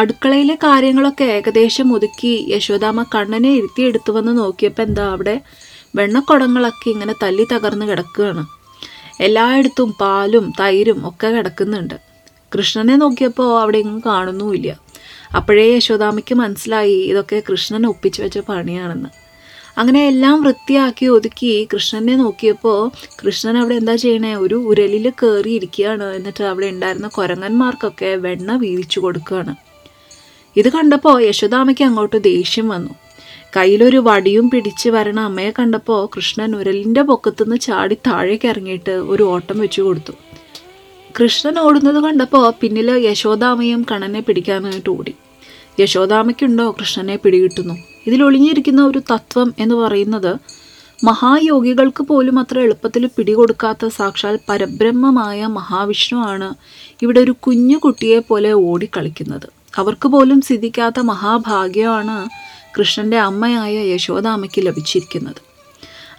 അടുക്കളയിലെ 0.00 0.54
കാര്യങ്ങളൊക്കെ 0.64 1.26
ഏകദേശം 1.36 1.88
ഒതുക്കി 1.96 2.32
യശോദാമ്മ 2.54 3.02
കണ്ണനെ 3.14 3.50
ഇരുത്തി 3.58 3.82
എടുത്തു 3.88 4.10
വന്ന് 4.16 4.32
നോക്കിയപ്പോൾ 4.40 4.84
എന്താ 4.88 5.04
അവിടെ 5.14 5.34
വെണ്ണക്കുടങ്ങളൊക്കെ 5.98 6.88
ഇങ്ങനെ 6.94 7.14
തല്ലി 7.22 7.44
തകർന്ന് 7.52 7.86
കിടക്കുകയാണ്. 7.90 8.42
എല്ലായിടത്തും 9.26 9.90
പാലും 10.00 10.44
തൈരും 10.60 11.00
ഒക്കെ 11.08 11.28
കിടക്കുന്നുണ്ട്. 11.36 11.96
കൃഷ്ണനെ 12.54 12.96
നോക്കിയപ്പോൾ 13.02 13.50
അവിടെ 13.62 13.78
എങ്ങും 13.84 14.00
കാണുന്നുമില്ല. 14.10 14.68
അപ്പോഴേ 15.38 15.66
യശോദാമയ്ക്ക് 15.76 16.34
മനസ്സിലായി 16.42 16.98
ഇതൊക്കെ 17.10 17.38
കൃഷ്ണൻ 17.48 17.82
ഒപ്പിച്ചു 17.92 18.20
വെച്ച 18.22 18.38
പണിയാണെന്ന്. 18.50 19.10
അങ്ങനെ 19.80 20.00
എല്ലാം 20.12 20.36
വൃത്തിയാക്കി 20.44 21.06
ഒതുക്കി 21.16 21.52
കൃഷ്ണനെ 21.72 22.14
നോക്കിയപ്പോൾ 22.24 22.80
കൃഷ്ണൻ 23.20 23.56
അവിടെ 23.62 23.74
എന്താ 23.80 23.94
ചെയ്യണേ? 24.04 24.34
ഒരു 24.44 24.56
ഉരലിൽ 24.70 25.06
കയറി 25.20 25.52
ഇരിക്കുകയാണ് 25.58 26.06
എന്നിട്ട് 26.18 26.44
അവിടെ 26.52 26.68
ഉണ്ടായിരുന്ന 26.74 27.08
കുരങ്ങന്മാർക്കൊക്കെ 27.18 28.10
വെണ്ണ 28.26 28.56
വീതിച്ചു 28.64 29.00
കൊടുക്കുകയാണ്. 29.04 29.54
ഇത് 30.56 30.68
കണ്ടപ്പോൾ 30.68 31.22
യശോദാമയ്ക്ക് 31.22 31.84
അങ്ങോട്ട് 31.84 32.24
ദേഷ്യം 32.24 32.68
വന്നു. 32.68 32.94
കയ്യിലൊരു 33.56 33.96
വടിയും 33.96 34.50
പിടിച്ച് 34.50 34.88
വരണ 34.88 35.20
അമ്മയെ 35.20 35.52
കണ്ടപ്പോൾ 35.58 36.08
കൃഷ്ണൻ 36.16 36.56
ഉരലിന്റെ 36.56 37.02
പൊക്കത്തുനിന്ന് 37.02 37.56
ചാടി 37.60 37.94
താഴേക്ക് 37.94 38.48
ഇറങ്ങിയിട്ട് 38.48 38.90
ഒരു 38.90 39.22
ഓട്ടം 39.22 39.58
വെച്ചു 39.58 39.82
കൊടുത്തു. 39.82 40.12
കൃഷ്ണൻ 41.20 41.58
ഓടുന്നത് 41.58 42.04
കണ്ടപ്പോൾ 42.04 42.52
പിന്നിൽ 42.60 42.90
യശോദാമയും 42.90 43.86
കണ്ണനെ 43.90 44.20
പിടിക്കാനായിട്ട് 44.20 44.90
ഓടി. 44.90 45.14
യശോദാമയ്ക്കുണ്ടോ 45.80 46.76
കൃഷ്ണനെ 46.80 47.16
പിടികിട്ടുന്നു. 47.16 47.74
ഇതിൽ 48.06 48.22
ഒളിഞ്ഞിരിക്കുന്ന 48.22 48.86
ഒരു 48.86 48.98
തത്വം 48.98 49.54
എന്ന് 49.58 49.74
പറയുന്നത് 49.74 50.38
മഹായോഗികൾക്ക് 51.04 52.02
പോലും 52.02 52.38
അത്ര 52.38 52.58
എളുപ്പത്തിൽ 52.58 53.06
പിടികൊടുക്കാത്ത 53.06 53.86
സാക്ഷാൽ 53.86 54.38
പരബ്രഹ്മമായ 54.48 55.46
മഹാവിഷ്ണു 55.46 56.18
ആണ് 56.18 56.54
ഇവിടെ 57.02 57.20
ഒരു 57.20 57.34
കുഞ്ഞു 57.40 57.76
കുട്ടിയെ 57.76 58.18
പോലെ 58.18 58.52
ഓടിക്കളിക്കുന്നത്. 58.52 59.57
അവർക്ക് 59.78 60.08
പോലും 60.08 60.40
സിദ്ധിക്കാത്ത 60.40 61.00
മഹാഭാഗ്യമാണ് 61.00 62.28
കൃഷ്ണന്റെ 62.78 63.18
അമ്മയായ 63.18 63.94
യശോദാമ്മയ്ക്ക് 63.94 64.66
ലഭിച്ചിരിക്കുന്നത്. 64.66 65.40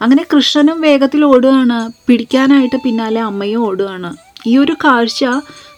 അങ്ങനെ 0.02 0.26
കൃഷ്ണനും 0.34 0.82
വേഗത്തിൽ 0.82 1.26
ഓടുകയാണ്. 1.26 1.92
പിടിക്കാനായിട്ട് 2.08 2.76
പിന്നാലെ 2.76 3.22
അമ്മയും 3.22 3.68
ഓടുകയാണ്. 3.68 4.16
ഈ 4.48 4.58
ഒരു 4.58 4.76
കാഴ്ച 4.84 5.26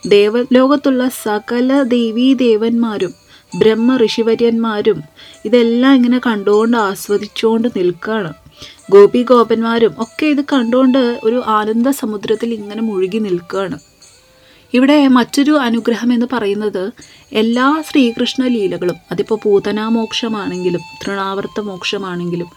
ദേവലോകത്തുള്ള 0.07 1.09
സകല 1.23 1.83
ദേവീ 1.83 2.33
ദേവന്മാരും 2.33 3.13
ബ്രഹ്മ 3.55 3.97
ഋഷിവര്യന്മാരും 3.97 5.03
ഇതെല്ലാം 5.45 5.95
ഇങ്ങനെ 5.95 6.19
കണ്ടുകൊണ്ട് 6.27 6.77
ആസ്വദിച്ചുകൊണ്ട് 6.77 7.67
നിൽക്കുകയാണ്. 7.77 8.33
ഗോപി 8.89 9.23
ഗോപന്മാരും 9.23 9.93
ഒക്കെ 10.00 10.25
ഇത് 10.25 10.41
കണ്ടുകൊണ്ട് 10.53 11.19
ഒരു 11.23 11.43
ആനന്ദ 11.47 11.89
സമുദ്രത്തിൽ 11.89 12.53
ഇങ്ങനെ 12.53 12.81
മുഴുകി 12.81 13.17
നിൽക്കുകയാണ്. 13.17 13.90
ഇവിടെ 14.74 15.08
മറ്റൊരു 15.08 15.51
അനുഗ്രഹം 15.51 16.13
എന്ന് 16.13 16.25
പറയുന്നത് 16.34 16.92
എല്ലാ 17.32 17.84
ശ്രീകൃഷ്ണ 17.90 18.48
ലീലകളും 18.48 18.96
അതിപ്പോൾ 19.12 19.40
പൂതനാമോക്ഷമാണെങ്കിലും 19.44 20.82
തൃണാവർത്ത 21.01 21.62
മോക്ഷമാണെങ്കിലും 21.62 22.50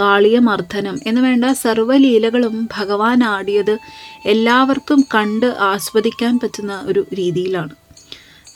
കാളിയ 0.00 0.38
മർദ്ദനം 0.38 0.96
എന്ന് 1.06 1.20
വേണ്ട 1.20 1.44
സർവലീലകളും 1.44 2.68
ഭഗവാൻ 2.78 3.24
ആടിയത് 3.24 3.78
എല്ലാവർക്കും 4.26 5.04
കണ്ട് 5.14 5.46
ആസ്വദിക്കാൻ 5.46 6.38
പറ്റുന്ന 6.38 6.84
ഒരു 6.86 7.06
രീതിയിലാണ്. 7.14 7.74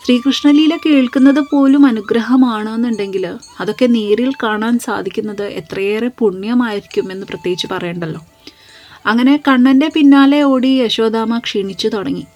ശ്രീകൃഷ്ണലീല 0.05 0.77
കേൾക്കുന്നത് 0.87 1.41
പോലും 1.53 1.87
അനുഗ്രഹമാണെന്നുണ്ടെങ്കിൽ 1.87 3.27
അതൊക്കെ 3.61 3.87
നേരിൽ 3.87 4.33
കാണാൻ 4.43 4.79
സാധിക്കുന്നത് 4.79 5.47
എത്രയേറെ 5.61 6.11
പുണ്യമായിരിക്കും 6.19 7.13
എന്ന് 7.13 7.27
പ്രത്യേകിച്ച് 7.27 7.67
പറയണ്ടല്ലോ. 7.67 8.21
അങ്ങനെ 9.07 9.41
കണ്ണന്റെ 9.49 9.89
പിന്നാലെ 9.95 10.43
ഓടി 10.43 10.69
യശോദാമ 10.69 11.39
ക്ഷീണിച്ചു 11.39 11.89
തുടങ്ങി. 11.89 12.27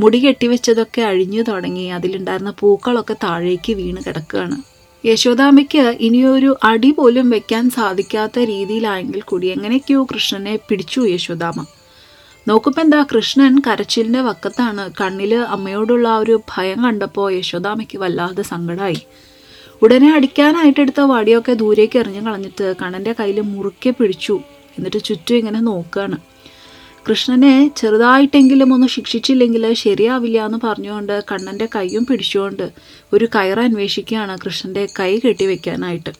മുടി 0.00 0.18
കെട്ടിവെച്ചതൊക്കെ 0.24 1.02
അഴിഞ്ഞു 1.02 1.42
തുടങ്ങി. 1.42 1.86
അതിലുണ്ടായിരുന്ന 1.96 2.52
പൂക്കളൊക്കെ 2.60 3.16
താഴേക്ക് 3.24 3.72
വീണ് 3.80 4.00
കിടക്കുകയാണ്. 4.06 4.56
യശോദാമ്മയ്ക്ക് 5.04 5.84
ഇനിയൊരു 6.06 6.50
അടി 6.70 6.90
പോലും 6.90 7.26
വെക്കാൻ 7.30 7.64
സാധിക്കാത്ത 7.70 8.38
രീതിയിലായെങ്കിൽ 8.52 9.22
കൂടി 9.30 9.46
എങ്ങനെയൊക്കെയോ 9.46 10.00
കൃഷ്ണനെ 10.12 10.54
പിടിച്ചു 10.68 11.00
യശോദാമ 11.14 11.64
നോക്കുമ്പോൾ 12.48 12.80
എന്താ 12.80 13.00
കൃഷ്ണൻ 13.12 13.54
കരച്ചിലിന്റെ 13.66 14.20
വക്കത്താണ്. 14.20 14.84
കണ്ണിൽ 15.00 15.32
അമ്മയോടുള്ള 15.54 16.08
ആ 16.08 16.16
ഒരു 16.16 16.36
ഭയം 16.52 16.78
കണ്ടപ്പോൾ 16.84 17.26
യശോദാമയ്ക്ക് 17.32 17.98
വല്ലാതെ 17.98 18.42
സങ്കടമായി 18.42 19.00
ഉടനെ 19.82 20.08
അടിക്കാനായിട്ട് 20.16 20.80
എടുത്ത 20.80 21.00
വടിയൊക്കെ 21.10 21.52
ദൂരേക്ക് 21.52 21.98
എറിഞ്ഞു 21.98 22.22
കളഞ്ഞിട്ട് 22.26 22.66
കണ്ണന്റെ 22.82 23.12
കയ്യിൽ 23.20 23.40
മുറുക്കെ 23.52 23.90
പിടിച്ചു. 23.90 24.36
എന്നിട്ട് 24.78 25.00
ചുറ്റും 25.04 25.36
ഇങ്ങനെ 25.36 25.60
നോക്കുകയാണ്. 25.60 26.18
കൃഷ്ണനെ 27.06 27.52
ചെറുതായിട്ടെങ്കിലും 27.80 28.72
ഒന്ന് 28.74 28.88
ശിക്ഷിച്ചില്ലെങ്കിൽ 28.94 29.64
ശരിയാവില്ല 29.82 30.38
എന്ന് 30.46 30.58
പറഞ്ഞുകൊണ്ട് 30.64 31.14
കണ്ണന്റെ 31.30 31.68
കൈയും 31.74 32.04
പിടിച്ചുകൊണ്ട് 32.08 32.66
ഒരു 33.14 33.26
കയറ് 33.34 33.62
അന്വേഷിക്കുകയാണ് 33.68 34.34
കൃഷ്ണന്റെ 34.44 34.84
കൈ 34.98 35.12
കെട്ടിവെക്കാനായിട്ട് 35.24 36.12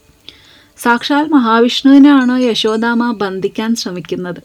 സാക്ഷാൽ 0.79 1.25
മഹാവിഷ്ണുവിനാണ് 1.37 2.35
യശോദാമ 2.49 3.11
ബന്ധിക്കാൻ 3.23 3.71
ശ്രമിക്കുന്നത്. 3.81 4.41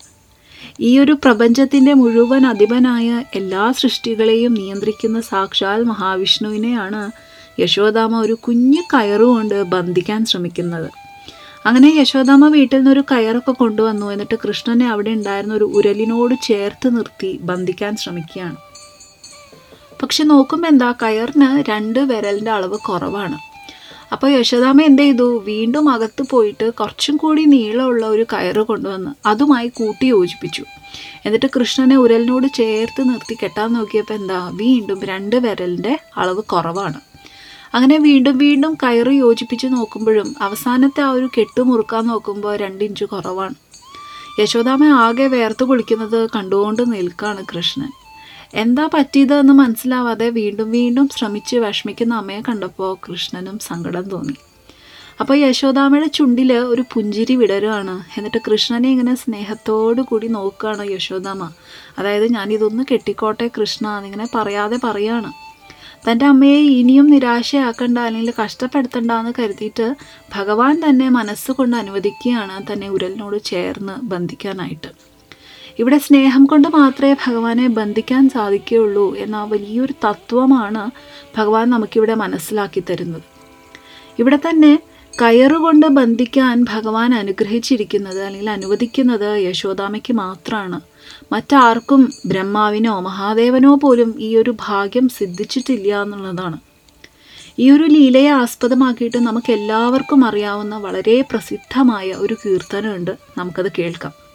ഈ 0.89 0.91
ഒരു 1.03 1.13
പ്രപഞ്ചത്തിന്റെ 1.23 1.93
മുഴുവൻ 1.93 2.45
അധിപനായ 2.45 3.09
എല്ലാ 3.39 3.65
സൃഷ്ടികളെയും 3.81 4.53
നിയന്ത്രിക്കുന്ന 4.53 5.19
സാക്ഷാൽ 5.31 5.81
മഹാവിഷ്ണുവിനെയാണ് 5.91 7.01
യശോദാമ 7.59 8.13
ഒരു 8.25 8.35
കുഞ്ഞു 8.45 8.81
കയറുകൊണ്ട് 8.93 9.57
ബന്ധിക്കാൻ 9.75 10.21
ശ്രമിക്കുന്നത്. 10.31 10.89
അങ്ങനെ 11.69 11.89
യശോദാമ്മ 11.99 12.47
വീട്ടിൽ 12.55 12.77
നിന്നൊരു 12.77 13.03
കയറൊക്കെ 13.11 13.53
കൊണ്ടുവന്നു. 13.61 14.07
എന്നിട്ട് 14.13 14.35
കൃഷ്ണനെ 14.43 14.85
അവിടെ 14.93 15.11
ഉണ്ടായിരുന്ന 15.17 15.53
ഒരു 15.59 15.67
ഉരലിനോട് 15.77 16.35
ചേർത്ത് 16.47 16.87
നിർത്തി 16.97 17.31
ബന്ധിക്കാൻ 17.49 17.93
ശ്രമിക്കുകയാണ്. 18.01 18.59
പക്ഷെ 20.01 20.23
നോക്കുമ്പോൾ 20.31 20.69
എന്താ 20.73 20.89
കയറിന് 21.01 21.49
രണ്ട് 21.69 21.99
വിരലിന്റെ 22.11 22.51
അളവ് 22.57 22.77
കുറവാണ്. 22.87 23.37
അപ്പോൾ 24.13 24.29
യശോദാമ്മ 24.35 24.81
എന്ത് 24.89 25.01
ചെയ്തു? 25.01 25.27
വീണ്ടും 25.49 25.85
അകത്ത് 25.93 26.23
പോയിട്ട് 26.31 26.67
കുറച്ചും 26.79 27.15
കൂടി 27.23 27.43
നീളമുള്ള 27.53 28.05
ഒരു 28.15 28.25
കയറ് 28.33 28.63
കൊണ്ടുവന്ന് 28.69 29.11
അതുമായി 29.31 29.69
കൂട്ടി 29.79 30.05
യോജിപ്പിച്ചു. 30.15 30.63
എന്നിട്ട് 31.25 31.49
കൃഷ്ണനെ 31.55 31.97
ഉരലിനോട് 32.03 32.47
ചേർത്ത് 32.59 33.01
നിർത്തി 33.09 33.37
കെട്ടാൻ 33.41 33.69
നോക്കിയപ്പോൾ 33.77 34.17
എന്താ 34.21 34.39
വീണ്ടും 34.61 34.99
രണ്ട് 35.11 35.35
വിരലിന്റെ 35.45 35.95
അളവ് 36.21 36.43
കുറവാണ്. 36.53 37.01
അങ്ങനെ 37.75 37.97
വീണ്ടും 38.07 38.35
വീണ്ടും 38.45 38.73
കയറ് 38.83 39.13
യോജിപ്പിച്ച് 39.23 39.67
നോക്കുമ്പോഴും 39.75 40.29
അവസാനത്തെ 40.45 41.01
ആ 41.07 41.11
ഒരു 41.17 41.27
കെട്ട് 41.35 41.61
മുറുക്കാൻ 41.69 42.03
നോക്കുമ്പോൾ 42.11 42.53
രണ്ടിഞ്ച് 42.63 43.05
കുറവാണ്. 43.13 43.55
യശോദാമ 44.39 44.83
ആകെ 45.05 45.27
വേർത്ത് 45.35 45.63
കുളിക്കുന്നത് 45.69 46.19
കണ്ടുകൊണ്ട് 46.35 46.83
നിൽക്കാണ് 46.93 47.41
കൃഷ്ണൻ. 47.51 47.91
എന്താ 48.63 48.85
പറ്റിയതെന്ന് 48.93 49.53
മനസ്സിലാവാതെ 49.61 50.27
വീണ്ടും 50.39 50.67
വീണ്ടും 50.77 51.05
ശ്രമിച്ച് 51.15 51.55
വിഷമിക്കുന്ന 51.63 52.13
അമ്മയെ 52.21 52.41
കണ്ടപ്പോൾ 52.49 52.91
കൃഷ്ണനും 53.05 53.57
സങ്കടം 53.69 54.05
തോന്നി. 54.13 54.35
അപ്പോൾ 55.21 55.35
യശോദാമയുടെ 55.45 56.09
ചുണ്ടിൽ 56.17 56.51
ഒരു 56.73 56.83
പുഞ്ചിരി 56.93 57.35
വിടരുകയാണ് 57.41 57.95
എന്നിട്ട് 58.17 58.39
കൃഷ്ണനെ 58.47 58.89
ഇങ്ങനെ 58.95 59.15
സ്നേഹത്തോടു 59.23 60.01
കൂടി 60.09 60.27
നോക്കുകയാണ് 60.37 60.85
യശോദാമ 60.95 61.43
അതായത് 61.99 62.27
ഞാനിതൊന്ന് 62.37 62.85
കെട്ടിക്കോട്ടെ 62.91 63.47
കൃഷ്ണ 63.57 63.85
എന്നിങ്ങനെ 63.97 64.27
പറയാതെ 64.35 64.79
പറയാണ്. 64.87 65.31
തന്റെ 66.09 66.25
അമ്മയെ 66.25 66.61
ഇനിയും 66.79 67.07
നിരാശയാക്കണ്ട 67.07 67.97
അല്ലെങ്കിൽ 67.97 68.33
കഷ്ടപ്പെടുത്തണ്ട 68.43 69.11
എന്ന് 69.11 69.33
കരുതിയിട്ട് 69.39 69.95
ഭഗവാൻ 70.35 70.89
തന്നെ 70.89 71.09
മനസ്സുകൊണ്ട് 71.09 71.77
അനുവദിക്കുകയാണ് 71.77 72.73
തന്നെ 72.73 72.89
ഉരലിനോട് 72.89 73.37
ചേർന്ന് 73.43 73.95
ബന്ധിക്കാനായിട്ട്. 74.13 74.91
ഇവിടെ 75.79 75.97
സ്നേഹം 75.97 76.45
കൊണ്ട് 76.45 76.67
മാത്രമേ 76.67 77.15
ഭഗവാനെ 77.27 77.67
ബന്ധിക്കാൻ 77.67 78.29
സാധിക്കുകയുള്ളൂ 78.29 79.15
എന്ന 79.15 79.43
വലിയൊരു 79.43 79.93
തത്വമാണ് 80.05 80.83
ഭഗവാൻ 81.37 81.69
നമുക്കിവിടെ 81.69 82.13
മനസ്സിലാക്കി 82.13 82.83
തരുന്നത്. 82.89 83.23
ഇവിടെ 84.19 84.39
തന്നെ 84.49 84.79
കയറുകൊണ്ട് 85.21 85.87
ബന്ധിക്കാൻ 85.87 86.63
ഭഗവാൻ 86.63 87.13
അനുഗ്രഹിച്ചിരിക്കുന്നത് 87.13 88.21
അല്ലെങ്കിൽ 88.25 88.49
അനുവദിക്കുന്നത് 88.49 89.29
യശോദാമയ്ക്ക് 89.47 90.13
മാത്രമാണ്. 90.13 90.79
മറ്റാർക്കും 91.31 92.13
ബ്രഹ്മാവിനോ 92.25 92.99
മഹാദേവനോ 92.99 93.75
പോലും 93.75 94.15
ഈ 94.19 94.35
ഒരു 94.35 94.55
ഭാഗ്യം 94.59 95.09
സിദ്ധിച്ചിട്ടില്ല 95.09 96.01
എന്നുള്ളതാണ്. 96.01 96.57
ഈ 97.59 97.71
ഒരു 97.71 97.83
ലീലയെ 97.83 98.29
ആസ്പദമാക്കിയിട്ട് 98.29 99.17
നമുക്ക് 99.17 99.51
എല്ലാവർക്കും 99.51 100.25
അറിയാവുന്ന 100.25 100.77
വളരെ 100.77 101.21
പ്രസിദ്ധമായ 101.21 102.11
ഒരു 102.11 102.33
കീർത്തനമുണ്ട്. 102.33 103.17
നമുക്കത് 103.37 103.71
കേൾക്കാം. 103.79 104.25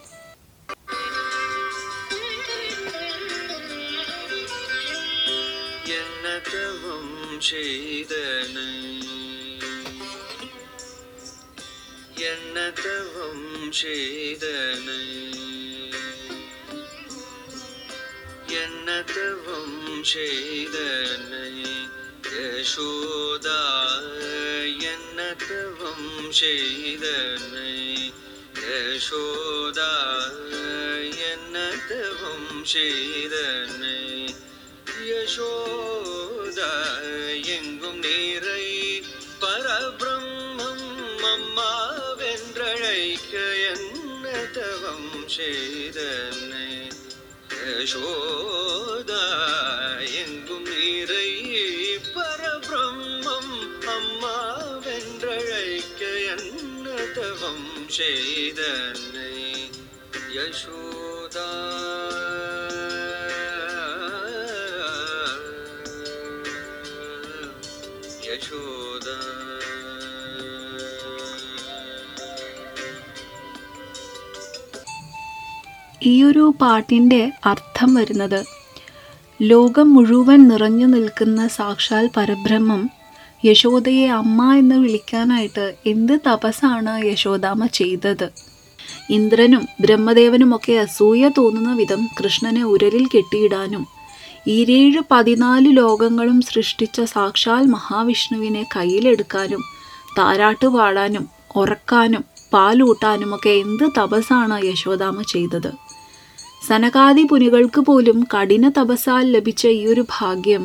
എന്നതവം 12.31 13.71
ചെയ്തന് 13.71 15.01
என்ன 18.51 19.01
தவம் 19.01 20.03
செய்தனை 20.03 21.51
யசோதா 22.23 23.61
என்ன 24.79 25.35
தவம் 25.47 26.31
செய்தனை 26.31 27.75
யசோதா 28.55 29.93
என்ன 31.31 31.55
தவம் 31.87 32.65
செய்தனை. 32.65 34.27
யசோதா 35.05 36.71
எங்கும் 37.43 37.99
நீரை 37.99 39.01
பரபிரம்மம் 39.41 40.85
அம்மாவென்றழைக்க 41.23 43.33
என்ன 43.71 44.45
தவம் 44.53 45.27
செய்தனை. 45.27 46.90
யசோதா 47.73 49.23
எங்கும் 50.21 50.69
இறை 50.89 51.29
பரபிரம்மம் 52.07 53.53
அம்மா 53.93 54.35
வென்றழைக்க 54.85 56.01
என்னதவம் 56.33 57.67
செய்தனை 57.97 59.35
யசோ 60.35 60.79
ഈ 76.21 76.23
ഒരു 76.29 76.45
പാട്ടിന്റെ 76.61 77.19
അർത്ഥം 77.51 77.89
വരുന്നത് 77.93 78.39
ലോകം 79.41 79.87
മുഴുവൻ 79.95 80.39
നിറഞ്ഞു 80.49 80.87
നിൽക്കുന്ന 80.87 81.41
സാക്ഷാൽ 81.47 82.05
പരബ്രഹ്മം 82.17 82.81
യശോദയെ 83.45 84.07
അമ്മ 84.17 84.39
എന്ന് 84.53 84.77
വിളിക്കാനായിട്ട് 84.83 85.65
എന്ത് 85.91 86.13
തപസ്സാണ് 86.27 86.93
യശോദാമ്മ 87.09 87.65
ചെയ്തത്? 87.79 88.27
ഇന്ദ്രനും 89.09 89.63
ബ്രഹ്മദേവനുമൊക്കെ 89.83 90.73
അസൂയ 90.83 91.29
തോന്നുന്ന 91.37 91.71
വിധം 91.73 92.01
കൃഷ്ണനെ 92.19 92.63
ഉരലിൽ 92.63 93.05
കെട്ടിയിടാനും 93.13 93.83
ഈരേഴ് 94.47 95.01
പതിനാല് 95.11 95.69
ലോകങ്ങളും 95.77 96.37
സൃഷ്ടിച്ച 96.41 97.01
സാക്ഷാൽ 97.13 97.65
മഹാവിഷ്ണുവിനെ 97.75 98.63
കയ്യിലെടുക്കാനും 98.75 99.63
താരാട്ട് 100.17 100.69
പാടാനും 100.77 101.25
ഉറക്കാനും 101.55 102.25
പാലൂട്ടാനുമൊക്കെ 102.53 103.53
എന്ത് 103.63 103.85
തപസ്സാണ് 103.97 104.55
യശോദാമ്മ 104.69 105.21
ചെയ്തത്? 105.33 105.71
സനകാദി 106.61 107.23
പുനികൾക്ക് 107.29 107.81
പോലും 107.81 108.17
കഠിന 108.33 108.65
തപസാൽ 108.69 109.23
ലഭിച്ച 109.35 109.63
ഈ 109.77 109.81
ഒരു 109.87 110.03
ഭാഗ്യം 110.15 110.63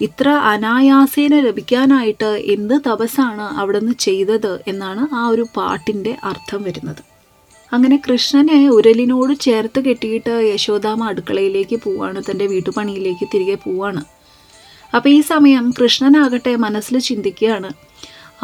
ഇത്ര 0.00 0.28
അനായാസേന 0.52 1.34
ലഭിക്കാനായിട്ട് 1.40 2.30
എന്ത് 2.54 2.74
തപസ്സാണ് 2.88 3.46
അവിടുന്ന് 3.60 3.94
ചെയ്തത് 3.98 4.52
എന്നാണ് 4.68 5.02
ആ 5.14 5.22
ഒരു 5.28 5.44
പാട്ടിന്റെ 5.56 6.12
അർത്ഥം 6.30 6.62
വരുന്നത്. 6.62 7.02
അങ്ങനെ 7.72 7.96
കൃഷ്ണനെ 8.06 8.58
ഉരലിനോട് 8.68 9.32
ചേർത്ത് 9.40 9.80
കെട്ടിയിട്ട് 9.86 10.34
യശോദാമ 10.50 11.08
അടുക്കളയിലേക്ക് 11.08 11.76
പോവാണ് 11.84 12.20
തന്റെ 12.28 12.46
വീട്ടുപണിയിലേക്ക് 12.46 13.26
തിരികെ 13.32 13.56
പോവാണ്. 13.64 14.02
അപ്പോൾ 14.94 15.10
ഈ 15.10 15.20
സമയം 15.32 15.64
കൃഷ്ണനാകട്ടെ 15.78 16.52
മനസ്സിൽ 16.64 16.96
ചിന്തിക്കുകയാണ് 17.08 17.70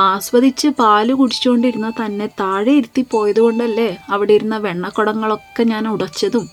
ആസ്വദിച്ച് 0.04 0.68
പാൽ 0.78 1.08
കുടിച്ചുകൊണ്ടിരുന്ന 1.12 1.88
തന്നെ 2.00 2.26
താഴെ 2.40 2.72
ഇരുത്തി 2.80 3.02
പോയതുകൊണ്ടല്ലേ 3.10 3.90
അവിടെ 4.10 4.32
ഇരുന്ന 4.32 4.56
വെണ്ണക്കുടങ്ങളൊക്കെ 4.58 5.62
ഞാൻ 5.64 5.84
ഉടച്ചതും 5.88 6.46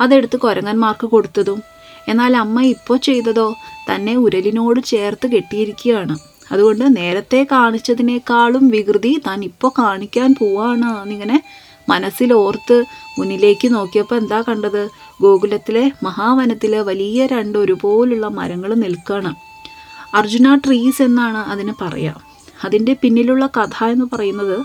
അതെടുത്ത് 0.00 0.36
കൊരങ്ങന്മാർക്ക് 0.36 1.06
കൊടുത്തതും. 1.06 1.62
എന്നാൽ 2.08 2.36
അമ്മ 2.36 2.62
ഇപ്പോൾ 2.62 2.96
ചെയ്തതോ 2.96 3.54
തന്നെ 3.90 4.16
ഉരലിനോട് 4.16 4.80
ചേർത്ത് 4.80 5.26
കെട്ടിയിരിക്കുകയാണ്. 5.26 6.16
അതുകൊണ്ട് 6.52 6.96
നേരത്തെ 6.96 7.46
കാണിച്ചതിനേക്കാളും 7.52 8.68
വികൃതി 8.68 9.22
താൻ 9.26 9.44
ഇപ്പോൾ 9.44 9.72
കാണിക്കാൻ 9.78 10.34
പോവാണ് 10.40 11.02
എന്നിങ്ങനെ 11.02 11.42
മനസ്സിൽ 11.88 12.32
ഓർത്ത് 12.32 12.84
മുന്നിലേക്ക് 13.18 13.74
നോക്കിയപ്പോൾ 13.74 14.16
എന്താ 14.16 14.44
കണ്ടത്? 14.48 14.88
ഗോകുലത്തിലെ 15.22 15.90
മഹാവനത്തിലെ 16.02 16.80
വലിയ 16.80 17.26
രണ്ട് 17.26 17.58
ഒരുപോലുള്ള 17.58 18.26
മരങ്ങൾ 18.26 18.74
നിൽക്കുകയാണ് 18.74 19.34
അർജുന 20.14 20.54
ട്രീസ് 20.54 21.02
എന്നാണ് 21.02 21.36
അതിന് 21.36 21.72
പറയാം. 21.82 22.20
അതിന്റെ 22.64 22.96
പിന്നിലുള്ള 23.02 23.46
കഥ 23.46 23.84
എന്ന് 23.84 24.06
പറയുന്നത് 24.12 24.58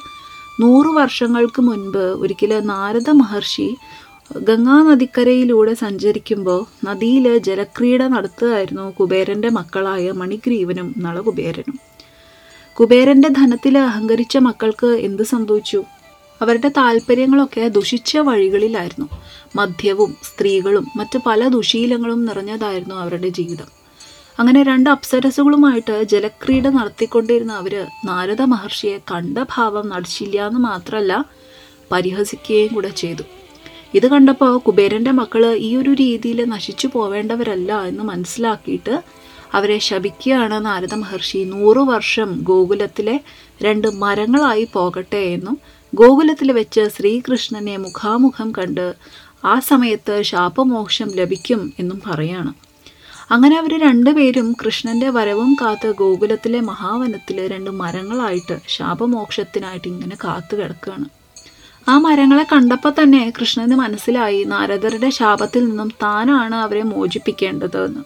നൂറ് 0.62 0.88
വർഷങ്ങൾക്ക് 0.88 1.62
മുൻപ് 1.62 1.98
ഒരിക്കൽ 1.98 2.60
നാരദ 2.60 3.10
മഹർഷി 3.10 3.78
ഗംഗാ 4.38 4.82
നദിക്കരയിലൂടെ 4.82 5.74
സഞ്ചരിക്കുമ്പോൾ 5.74 6.66
നദിയിൽ 6.86 7.38
ജലക്രീഡ 7.38 8.04
നടത്തുകയായിരുന്നു 8.04 8.92
കുബേരന്റെ 8.92 9.50
മക്കളായ 9.50 10.12
മണിഗ്രീവനും 10.12 10.96
നളകുബേരനും. 10.98 11.80
കുബേരന്റെ 12.80 13.30
ധനത്തിൽ 13.30 13.78
അഹങ്കരിച്ച 13.78 14.38
മക്കൾക്ക് 14.38 14.86
എന്ത് 14.86 15.24
സംഭവിച്ചു? 15.24 15.84
അവരുടെ 16.42 16.68
താല്പര്യങ്ങളൊക്കെ 16.68 17.68
ദുഷിച്ച 17.68 18.18
വഴികളിലായിരുന്നു. 18.18 19.10
മദ്യവും 19.56 20.16
സ്ത്രീകളും 20.24 20.88
മറ്റ് 20.96 21.20
പല 21.26 21.48
ദുശീലങ്ങളും 21.48 22.26
നിറഞ്ഞതായിരുന്നു 22.26 22.96
അവരുടെ 22.96 23.28
ജീവിതം. 23.28 23.68
അങ്ങനെ 24.40 24.64
രണ്ട് 24.64 24.90
അപ്സരസുകളുമായിട്ട് 24.90 26.04
ജലക്രീഡ 26.04 26.68
നടത്തിക്കൊണ്ടിരുന്ന 26.68 27.54
അവർ 27.54 27.88
നാരദ 28.06 28.42
മഹർഷിയെ 28.42 28.98
കണ്ട 29.12 29.38
ഭാവം 29.56 29.90
നടിച്ചില്ല 29.90 30.48
എന്ന് 30.48 30.60
മാത്രമല്ല 30.60 31.26
പരിഹസിക്കുകയും 31.92 32.76
കൂടെ 32.76 32.90
ചെയ്തു. 32.90 33.24
ഇത് 33.94 34.08
കണ്ടപ്പോൾ 34.08 34.58
കുബേരന്റെ 34.58 35.12
മക്കൾ 35.12 35.44
ഈ 35.68 35.76
ഒരു 35.76 35.90
രീതിയിൽ 35.94 36.40
നശിച്ചു 36.46 36.88
പോവേണ്ടവരല്ല 36.88 37.72
എന്ന് 37.82 38.04
മനസ്സിലാക്കിയിട്ട് 38.04 38.96
അവരെ 39.54 39.78
ശപിക്കുകയാണ് 39.80 40.66
നാരദ 40.66 40.94
മഹർഷി. 40.94 41.44
നൂറു 41.44 41.80
വർഷം 41.80 42.30
ഗോകുലത്തിലെ 42.44 43.20
രണ്ട് 43.64 43.88
മരങ്ങളായി 43.88 44.68
പോകട്ടെ 44.74 45.22
എന്നും 45.36 45.58
ഗോകുലത്തിൽ 45.96 46.52
വെച്ച് 46.52 46.84
ശ്രീകൃഷ്ണനെ 46.96 47.78
മുഖാമുഖം 47.78 48.52
കണ്ട് 48.52 48.88
ആ 49.46 49.60
സമയത്ത് 49.60 50.22
ശാപമോക്ഷം 50.22 51.10
ലഭിക്കും 51.20 51.74
എന്നും 51.80 52.02
പറയാണ്. 52.08 52.52
അങ്ങനെ 53.32 53.56
അവർ 53.58 53.74
രണ്ടുപേരും 53.82 54.48
കൃഷ്ണന്റെ 54.62 55.10
വരവും 55.10 55.52
കാത്ത് 55.62 55.90
ഗോകുലത്തിലെ 56.02 56.60
മഹാവനത്തിൽ 56.60 57.48
രണ്ട് 57.48 57.72
മരങ്ങളായിട്ട് 57.82 58.58
ശാപമോക്ഷത്തിനായിട്ട് 58.68 59.88
ഇങ്ങനെ 59.88 60.16
കാത്തു 60.24 60.56
കിടക്കുകയാണ്. 60.56 61.08
ആ 61.90 61.98
മരങ്ങളെ 61.98 62.46
കണ്ടപ്പോൾ 62.54 62.94
തന്നെ 63.00 63.34
കൃഷ്ണന് 63.42 63.76
മനസ്സിലായി 63.76 64.44
നാരദരുടെ 64.44 65.10
ശാപത്തിൽ 65.10 65.70
നിന്നും 65.70 65.90
താനാണ് 66.04 66.56
അവരെ 66.56 66.84
മോചിപ്പിക്കേണ്ടത് 66.84 67.86
എന്ന് 67.86 68.00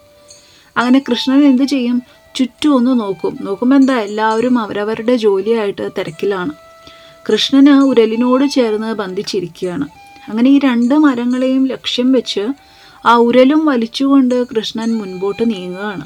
അങ്ങനെ 0.77 0.99
കൃഷ്ണൻ 0.99 1.43
എന്ത് 1.43 1.63
ചെയ്യും? 1.63 2.01
ചുറ്റും 2.35 2.75
ഒന്ന് 2.75 2.99
നോക്കും. 2.99 3.37
നോക്കുമ്പോൾ 3.41 3.75
എന്താ? 3.75 3.95
എല്ലാവരും 3.99 4.59
അവരവരുടെ 4.59 5.15
ജോലിയായിട്ട് 5.15 5.89
തിരക്കിലാണ്. 5.97 6.53
കൃഷ്ണന് 7.29 7.69
ഉരലിനോട് 7.69 8.45
ചേർന്ന് 8.49 8.93
ബന്ധിച്ചിരിക്കുകയാണ്. 8.93 9.87
അങ്ങനെ 10.27 10.49
ഈ 10.49 10.59
രണ്ട് 10.59 10.95
മരങ്ങളെയും 10.95 11.67
ലക്ഷ്യം 11.67 12.11
വെച്ച് 12.11 12.43
ആ 13.05 13.15
ഉരലും 13.15 13.65
വലിച്ചുകൊണ്ട് 13.65 14.47
കൃഷ്ണൻ 14.47 14.97
മുൻപോട്ട് 14.97 15.49
നീങ്ങുകയാണ്. 15.51 16.05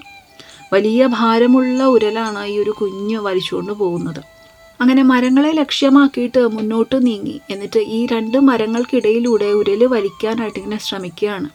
വലിയ 0.73 1.05
ഭാരമുള്ള 1.05 1.83
ഉരലാണ് 1.83 2.45
ഈ 2.45 2.59
ഒരു 2.59 2.71
കുഞ്ഞ് 2.71 3.17
വലിച്ചുകൊണ്ട് 3.17 3.71
പോകുന്നത്. 3.71 4.37
അങ്ങനെ 4.81 5.03
മരങ്ങളെ 5.03 5.51
ലക്ഷ്യമാക്കിയിട്ട് 5.51 6.41
മുന്നോട്ട് 6.47 7.07
നീങ്ങി. 7.07 7.41
എന്നിട്ട് 7.49 7.79
ഈ 7.79 8.05
രണ്ട് 8.11 8.37
മരങ്ങൾക്കിടയിലൂടെ 8.37 9.45
ഉരൽ 9.45 9.85
വലിക്കാനായിട്ട് 9.85 10.59
ഇങ്ങനെ 10.59 10.77
ശ്രമിക്കുകയാണ്. 10.77 11.49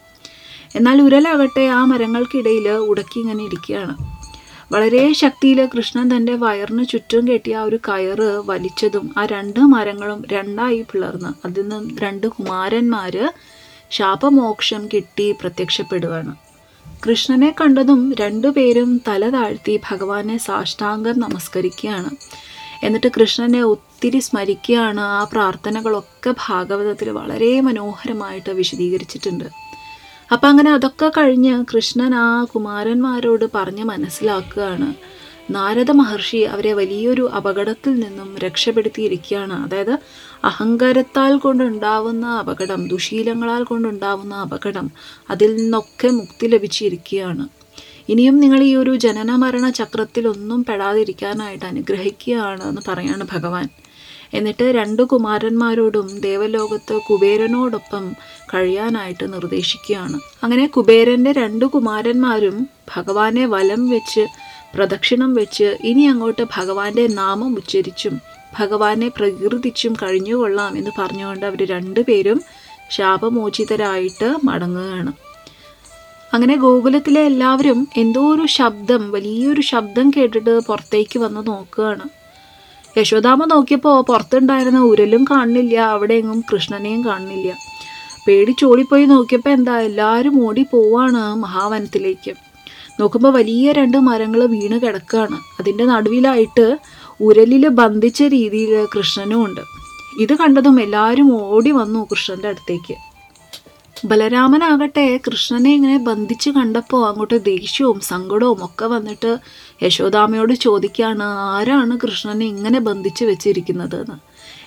എന്നാൽ 0.75 1.01
ഉരലാകട്ടെ 1.01 1.63
ആ 1.67 1.85
മരങ്ങൾക്കിടയിൽ 1.85 2.69
ഉടക്കി 2.69 3.19
ഇങ്ങനെ 3.19 3.43
ഇരിക്കുകയാണ്. 3.43 3.95
വളരെ 4.71 5.13
ശക്തിയിൽ 5.13 5.65
കൃഷ്ണൻ 5.65 6.15
തന്റെ 6.15 6.35
വയറിന് 6.35 6.85
ചുറ്റും 6.85 7.27
കെട്ടിയ 7.27 7.55
ആ 7.55 7.63
ഒരു 7.63 7.79
കയറ് 7.87 8.29
വലിച്ചതും 8.49 9.13
ആ 9.17 9.25
രണ്ട് 9.25 9.59
മരങ്ങളും 9.59 10.23
രണ്ടായി 10.31 10.85
പിളർന്ന് 10.91 11.31
അതിൽ 11.45 11.61
നിന്നും 11.61 11.95
രണ്ട് 11.99 12.27
കുമാരന്മാർ 12.27 13.33
ശാപമോക്ഷം 13.91 14.89
കിട്ടി 14.93 15.31
പ്രത്യക്ഷപ്പെടുകയാണ് 15.31 16.33
കൃഷ്ണനെ 17.05 17.55
കണ്ടതും 17.61 18.13
രണ്ടുപേരും 18.19 19.01
തല 19.07 19.29
താഴ്ത്തി 19.29 19.79
ഭഗവാനെ 19.91 20.37
സാഷ്ടാംഗം 20.37 21.19
നമസ്കരിക്കുകയാണ്. 21.19 22.11
എന്നിട്ട് 22.83 23.07
കൃഷ്ണനെ 23.07 23.63
ഒത്തിരി 23.63 24.19
സ്മരിക്കുകയാണ് 24.19 24.99
ആ 24.99 25.23
പ്രാർത്ഥനകളൊക്കെ 25.23 26.35
ഭാഗവതത്തിൽ 26.47 27.09
വളരെ 27.09 27.61
മനോഹരമായിട്ട് 27.61 28.49
വിശദീകരിച്ചിട്ടുണ്ട്. 28.49 29.43
അപ്പം 30.31 30.49
അങ്ങനെ 30.49 30.71
അതൊക്കെ 30.71 31.11
കഴിഞ്ഞ് 31.17 31.65
കൃഷ്ണൻ 31.75 32.15
ആ 32.15 32.43
കുമാരന്മാരോട് 32.43 33.45
പറഞ്ഞ് 33.55 33.83
മനസ്സിലാക്കുകയാണ്. 33.83 34.93
നാരദ 35.51 35.91
മഹർഷി 35.91 36.37
അവരെ 36.37 36.73
വലിയൊരു 36.73 37.29
അപകടത്തിൽ 37.29 37.93
നിന്നും 37.99 38.37
രക്ഷപ്പെടുത്തിയിരിക്കുകയാണ്. 38.37 39.53
അതായത് 39.53 39.99
അഹങ്കാരത്താൽ 40.43 41.37
കൊണ്ടുണ്ടാവുന്ന 41.37 42.25
അപകടം 42.25 42.87
ദുശീലങ്ങളാൽ 42.87 43.63
കൊണ്ടുണ്ടാവുന്ന 43.63 44.35
അപകടം 44.35 44.91
അതിൽ 45.29 45.55
നിന്നൊക്കെ 45.55 46.07
മുക്തി 46.07 46.47
ലഭിച്ചിരിക്കുകയാണ്. 46.47 47.62
ഇനിയും 48.09 48.39
നിങ്ങൾ 48.39 48.63
ഈ 48.63 48.75
ഒരു 48.75 48.95
ജനന 48.95 49.35
മരണ 49.35 49.69
ചക്രത്തിലൊന്നും 49.69 50.63
പെടാതിരിക്കാനായിട്ട് 50.63 51.65
അനുഗ്രഹിക്കുകയാണ് 51.65 52.63
എന്ന് 52.63 52.81
പറയാണ് 52.87 53.27
ഭഗവാൻ. 53.31 53.69
എന്നിട്ട് 54.33 54.63
രണ്ട് 54.63 55.03
കുമാരന്മാരോടും 55.03 56.07
ദേവലോകത്ത് 56.19 56.95
കുബേരനോടൊപ്പം 57.09 58.13
കഴിയാനായിട്ട് 58.53 59.33
നിർദ്ദേശിക്കുകയാണ്. 59.33 60.19
അങ്ങനെ 60.43 60.67
കുബേരന്റെ 60.67 61.31
രണ്ട് 61.31 61.65
കുമാരന്മാരും 61.65 62.69
ഭഗവാനെ 62.95 63.45
വലം 63.45 63.89
വെച്ച് 63.89 64.25
പ്രദക്ഷിണം 64.75 65.33
വെച്ച് 65.33 65.77
ഇനി 65.83 66.03
അങ്ങോട്ട് 66.05 66.43
ഭഗവാന്റെ 66.57 67.07
നാമം 67.07 67.55
ഉച്ചരിച്ചും 67.55 68.21
ഭഗവാനെ 68.59 69.07
പ്രകീർത്തിച്ചും 69.07 69.93
കഴിഞ്ഞുകൊള്ളാം 69.93 70.77
എന്ന് 70.77 70.91
പറഞ്ഞുകൊണ്ട് 70.99 71.45
അവർ 71.45 71.69
രണ്ടുപേരും 71.69 72.41
ശാപമോചിതരായിട്ട് 72.89 74.35
മടങ്ങുകയാണ്. 74.43 75.13
അങ്ങനെ 76.33 76.55
ഗോകുലത്തിലെ 76.55 77.21
എല്ലാവരും 77.21 77.87
എന്തോ 77.97 78.35
ഒരു 78.35 78.45
ശബ്ദം 78.47 79.11
വലിയൊരു 79.11 79.61
ശബ്ദം 79.61 80.09
കേട്ടിട്ട് 80.09 80.59
പുറത്തേക്ക് 80.67 81.19
വന്ന് 81.19 81.47
നോക്കുകയാണ്. 81.47 82.05
യശോദാമ 82.97 83.45
നോക്കിയപ്പോൾ 83.45 84.01
പുറത്തുണ്ടായിരുന്ന 84.01 84.79
ഉരലും 84.79 85.23
കാണുന്നില്ല 85.31 85.75
അവിടെ 85.75 86.13
എങ്ങും 86.13 86.43
കൃഷ്ണനെയും 86.53 87.05
കാണുന്നില്ല. 87.05 87.51
പേടിച്ചോടിപ്പോയി 88.27 89.05
നോക്കിയപ്പോൾ 89.05 89.49
എന്താ 89.49 89.79
എല്ലാവരും 89.79 90.47
ഓടി 90.47 90.65
പോവാണ് 90.71 91.35
മഹാവനത്തിലേക്ക്. 91.35 92.33
നോക്കുമ്പോൾ 92.99 93.33
വലിയ 93.33 93.71
രണ്ട് 93.71 93.97
മരങ്ങൾ 93.97 94.45
വീണ് 94.45 94.81
കിടക്കുകയാണ്. 94.81 95.37
അതിന്റെ 95.59 95.85
നടുവിലായിട്ട് 95.85 96.77
ഉരലിൽ 97.21 97.67
ബന്ധിച്ച 97.67 98.23
രീതിയിൽ 98.23 98.85
കൃഷ്ണനും 98.85 99.45
ഉണ്ട്. 99.45 99.61
ഇത് 100.19 100.33
കണ്ടതും 100.33 100.81
എല്ലാവരും 100.81 101.29
ഓടി 101.41 101.71
വന്നു 101.71 102.07
കൃഷ്ണന്റെ 102.11 102.47
അടുത്തേക്ക്. 102.47 103.12
ബലരാമനാകട്ടെ 104.05 105.19
കൃഷ്ണനെ 105.27 105.73
ഇങ്ങനെ 105.73 105.97
ബന്ധിച്ച് 105.97 106.49
കണ്ടപ്പോൾ 106.49 107.07
അങ്ങോട്ട് 107.07 107.45
ദേഷ്യവും 107.45 107.99
സങ്കടവും 107.99 108.65
ഒക്കെ 108.65 108.85
വന്നിട്ട് 108.85 109.37
യശോദാമയോട് 109.83 110.53
ചോദിക്കുകയാണ് 110.53 111.23
ആരാണ് 111.23 111.99
കൃഷ്ണനെ 112.03 112.45
ഇങ്ങനെ 112.45 112.79
ബന്ധിച്ച് 112.79 113.25
വെച്ചിരിക്കുന്നത്? 113.25 113.95
എന്ന്. 113.95 114.17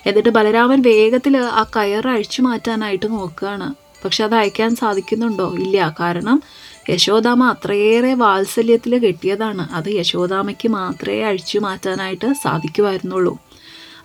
എന്നിട്ട് 0.07 0.29
ബലരാമൻ 0.29 0.81
വേഗത്തിൽ 0.81 1.37
ആ 1.37 1.65
കയർ 1.75 2.07
അഴിച്ചു 2.07 2.41
മാറ്റാനായിട്ട് 2.41 3.11
നോക്കുകയാണ്. 3.11 3.73
പക്ഷെ 4.05 4.23
അത് 4.23 4.35
അയക്കാൻ 4.35 4.75
സാധിക്കുന്നുണ്ടോ? 4.75 5.55
ഇല്ല. 5.59 5.95
കാരണം 5.99 6.41
യശോദാമ 6.89 7.43
അത്രയേറെ 7.49 8.13
വാത്സല്യത്തിൽ 8.13 8.97
കെട്ടിയതാണ്. 8.97 9.73
അത് 9.73 9.89
യശോദാമയ്ക്ക് 9.89 10.69
മാത്രമേ 10.69 11.21
അഴിച്ചു 11.21 11.59
മാറ്റാനായിട്ട് 11.59 12.33
സാധിക്കുമായിരുന്നുള്ളൂ 12.43 13.37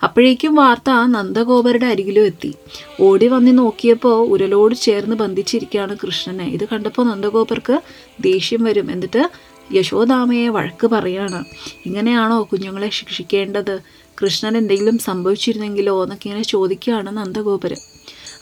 അപ്പോഴേക്കും 0.03 0.55
വാർത്ത 0.55 0.89
നന്ദഗോപരുടെ 0.89 1.85
അരികിലും 1.85 2.25
എത്തി. 2.25 2.53
ഓടി 3.01 3.27
വന്ന് 3.27 3.57
നോക്കിയപ്പോൾ 3.57 4.27
ഉരലോട് 4.27 4.75
ചേർന്ന് 4.75 5.15
ബന്ധിച്ചിരിക്കുകയാണ് 5.15 5.97
കൃഷ്ണനെ. 6.03 6.45
ഇത് 6.45 6.65
കണ്ടപ്പോൾ 6.71 7.05
നന്ദഗോപർക്ക് 7.05 7.81
ദേഷ്യം 8.21 8.63
വരും. 8.63 8.91
എന്നിട്ട് 8.91 9.29
യശോദാമയെ 9.73 10.47
വഴക്ക് 10.47 10.87
പറയാണ്. 10.87 11.45
ഇങ്ങനെയാണോ 11.85 12.49
കുഞ്ഞുങ്ങളെ 12.51 12.89
ശിക്ഷിക്കേണ്ടത്? 12.89 13.79
കൃഷ്ണൻ 14.23 14.57
എന്തെങ്കിലും 14.57 14.97
സംഭവിച്ചിരുന്നെങ്കിലോ? 14.97 16.03
എന്നൊക്കെ 16.03 16.27
ഇങ്ങനെ 16.27 16.43
ചോദിക്കുകയാണ് 16.43 17.17
നന്ദഗോപര്. 17.17 17.75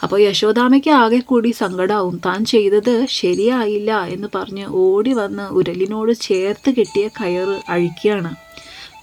അപ്പോൾ 0.04 0.21
യശോദാമയ്ക്ക് 0.21 0.89
ആകെ 0.89 1.17
കൂടി 1.17 1.52
സങ്കടാവും. 1.52 2.21
താൻ 2.26 2.45
ചെയ്തത് 2.45 3.06
ശരിയായില്ല 3.10 4.04
എന്ന് 4.04 4.28
പറഞ്ഞ് 4.36 4.65
ഓടി 4.67 5.13
വന്ന് 5.13 5.43
ഉരലിനോട് 5.43 6.13
ചേർത്ത് 6.13 6.69
കെട്ടിയ 6.69 7.08
കയറ് 7.08 7.62
അഴിക്കുകയാണ്. 7.69 8.36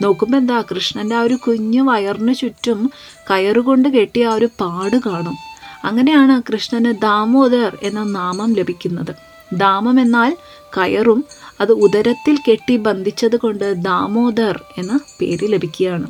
നോക്കുമ്പോൾ 0.02 0.38
എന്താ 0.38 0.64
കൃഷ്ണന്റെ 0.70 1.16
ആ 1.16 1.20
ഒരു 1.20 1.34
കുഞ്ഞു 1.34 1.82
വയറിന് 1.82 2.34
ചുറ്റും 2.34 2.90
കയറുകൊണ്ട് 3.30 3.88
കെട്ടിയ 3.88 4.26
ആ 4.26 4.34
ഒരു 4.34 4.48
പാട് 4.60 4.96
കാണും. 5.06 5.36
അങ്ങനെയാണ് 5.84 6.42
കൃഷ്ണന് 6.48 6.92
ദാമോദർ 7.02 7.78
എന്ന 7.82 8.02
നാമം 8.04 8.54
ലഭിക്കുന്നത്. 8.54 9.12
ദാമം 9.52 10.00
എന്നാൽ 10.00 10.36
കയറും 10.76 11.24
അത് 11.60 11.72
ഉദരത്തിൽ 11.72 12.36
കെട്ടി 12.36 12.76
ബന്ധിച്ചത് 12.76 13.36
കൊണ്ട് 13.36 13.64
ദാമോദർ 13.84 14.62
എന്ന 14.78 15.00
പേര് 15.20 15.52
ലഭിക്കുകയാണ്. 15.52 16.08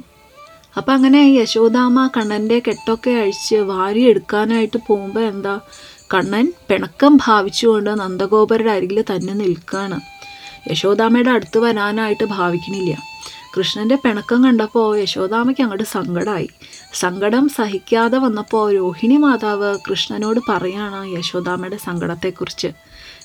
അപ്പം 0.77 0.95
അങ്ങനെ 0.95 1.21
യശോദാമ 1.41 2.11
കണ്ണന്റെ 2.17 2.59
കെട്ടൊക്കെ 2.59 3.11
അഴിച്ച് 3.11 3.57
വാരിയെടുക്കാനായിട്ട് 3.57 4.79
പോകുമ്പോൾ 4.89 5.21
എന്താ 5.21 5.61
കണ്ണൻ 6.15 6.53
പിണക്കം 6.69 7.17
ഭാവിച്ചുകൊണ്ട് 7.17 7.91
നന്ദഗോപരുടെ 8.01 8.71
അരികിൽ 8.71 9.05
തന്നെ 9.11 9.35
നിൽക്കുകയാണ് 9.35 10.01
യശോദാമയുടെ 10.71 11.31
അടുത്ത് 11.31 11.59
വരാനായിട്ട് 11.59 12.25
ഭാവിക്കണില്ല. 12.25 12.95
കൃഷ്ണന്റെ 13.57 13.95
പിണക്കം 13.95 14.45
കണ്ടപ്പോൾ 14.45 14.99
യശോദാമയ്ക്ക് 14.99 15.63
അങ്ങോട്ട് 15.63 15.85
സങ്കടമായി 15.85 16.49
സങ്കടം 16.95 17.49
സഹിക്കാതെ 17.49 18.19
വന്നപ്പോൾ 18.19 18.75
രോഹിണി 18.75 19.17
മാതാവ് 19.17 19.79
കൃഷ്ണനോട് 19.91 20.41
പറയാണ് 20.49 21.07
യശോദാമയുടെ 21.07 21.77
സങ്കടത്തെക്കുറിച്ച്. 21.77 22.67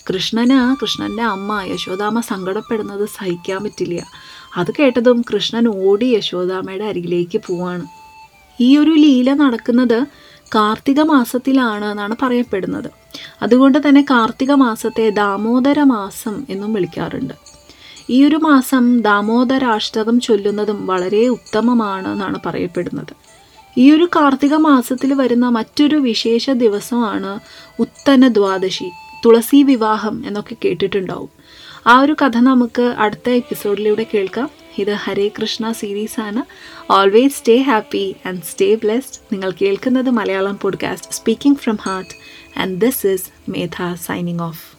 കൃഷ്ണന് 0.09 0.81
കൃഷ്ണന്റെ 0.81 1.23
അമ്മ 1.23 1.61
യശോദാമ 1.61 2.19
സങ്കടപ്പെടുന്നത് 2.19 3.05
സഹിക്കാൻ 3.05 3.63
പറ്റില്ല. 3.63 4.05
അത് 4.57 4.71
കേട്ടതും 4.79 5.21
കൃഷ്ണൻ 5.21 5.67
ഓടി 5.67 6.05
യശോദാമയുടെ 6.05 6.85
അരികിലേക്ക് 6.85 7.41
പോവാണ്. 7.47 7.85
ഈ 8.61 8.77
ഒരു 8.77 8.91
ലീല 8.91 9.33
നടക്കുന്നത് 9.33 10.07
കാർത്തിക 10.55 11.01
മാസത്തിലാണ് 11.01 11.85
എന്നാണ് 11.85 12.15
പറയപ്പെടുന്നത്. 12.21 12.89
അതുകൊണ്ട് 13.41 13.89
തന്നെ 13.89 14.01
കാർത്തിക 14.01 14.51
മാസത്തെ 14.51 15.09
ദാമോദര 15.09 15.83
മാസം 15.83 16.45
എന്നും 16.49 16.73
വിളിക്കാറുണ്ട്. 16.73 17.42
ഈ 18.09 18.25
ഒരു 18.25 18.35
മാസം 18.35 19.01
ദാമോദരാഷ്ടകം 19.01 20.19
ചൊല്ലുന്നതും 20.19 20.87
വളരെ 20.87 21.27
ഉത്തമമാണ് 21.27 22.07
എന്നാണ് 22.07 22.39
പറയപ്പെടുന്നത്. 22.45 23.15
ഈ 23.77 23.91
ഒരു 23.91 24.09
കാർത്തിക 24.15 24.55
മാസത്തിൽ 24.55 25.13
വരുന്ന 25.13 25.49
മറ്റൊരു 25.49 25.95
വിശേഷ 25.95 26.49
ദിവസമാണ് 26.49 27.39
ഉത്തന 27.79 28.27
ദ്വാദശി 28.27 28.91
തുളസി 29.25 29.63
വിവാഹം 29.63 30.23
എന്നൊക്കെ 30.27 30.55
കേട്ടിട്ടുണ്ടാവും. 30.65 31.29
ആ 31.87 31.99
ഒരു 31.99 32.15
കഥ 32.21 32.37
നമുക്ക് 32.37 32.95
അടുത്ത 32.97 33.29
എപ്പിസോഡിലൂടെ 33.29 34.05
കേൾക്കാം. 34.13 34.49
ഇത് 34.77 34.91
ഹരേ 34.91 35.27
കൃഷ്ണ 35.27 35.71
സീരീസ് 35.71 36.19
ആണ്. 36.19 36.43
Always 36.91 37.37
stay 37.37 37.61
happy 37.61 38.15
and 38.25 38.41
stay 38.41 38.75
blessed 38.75 39.33
നിങ്ങൾ 39.33 39.53
കേൾക്കുന്നത് 39.61 40.09
Malayalam 40.09 40.59
podcast 40.61 41.11
speaking 41.11 41.57
from 41.57 41.77
heart 41.81 42.09
and 42.59 42.81
this 42.81 43.07
is 43.07 43.51
Medha 43.51 43.93
signing 43.93 44.39
off 44.39 44.72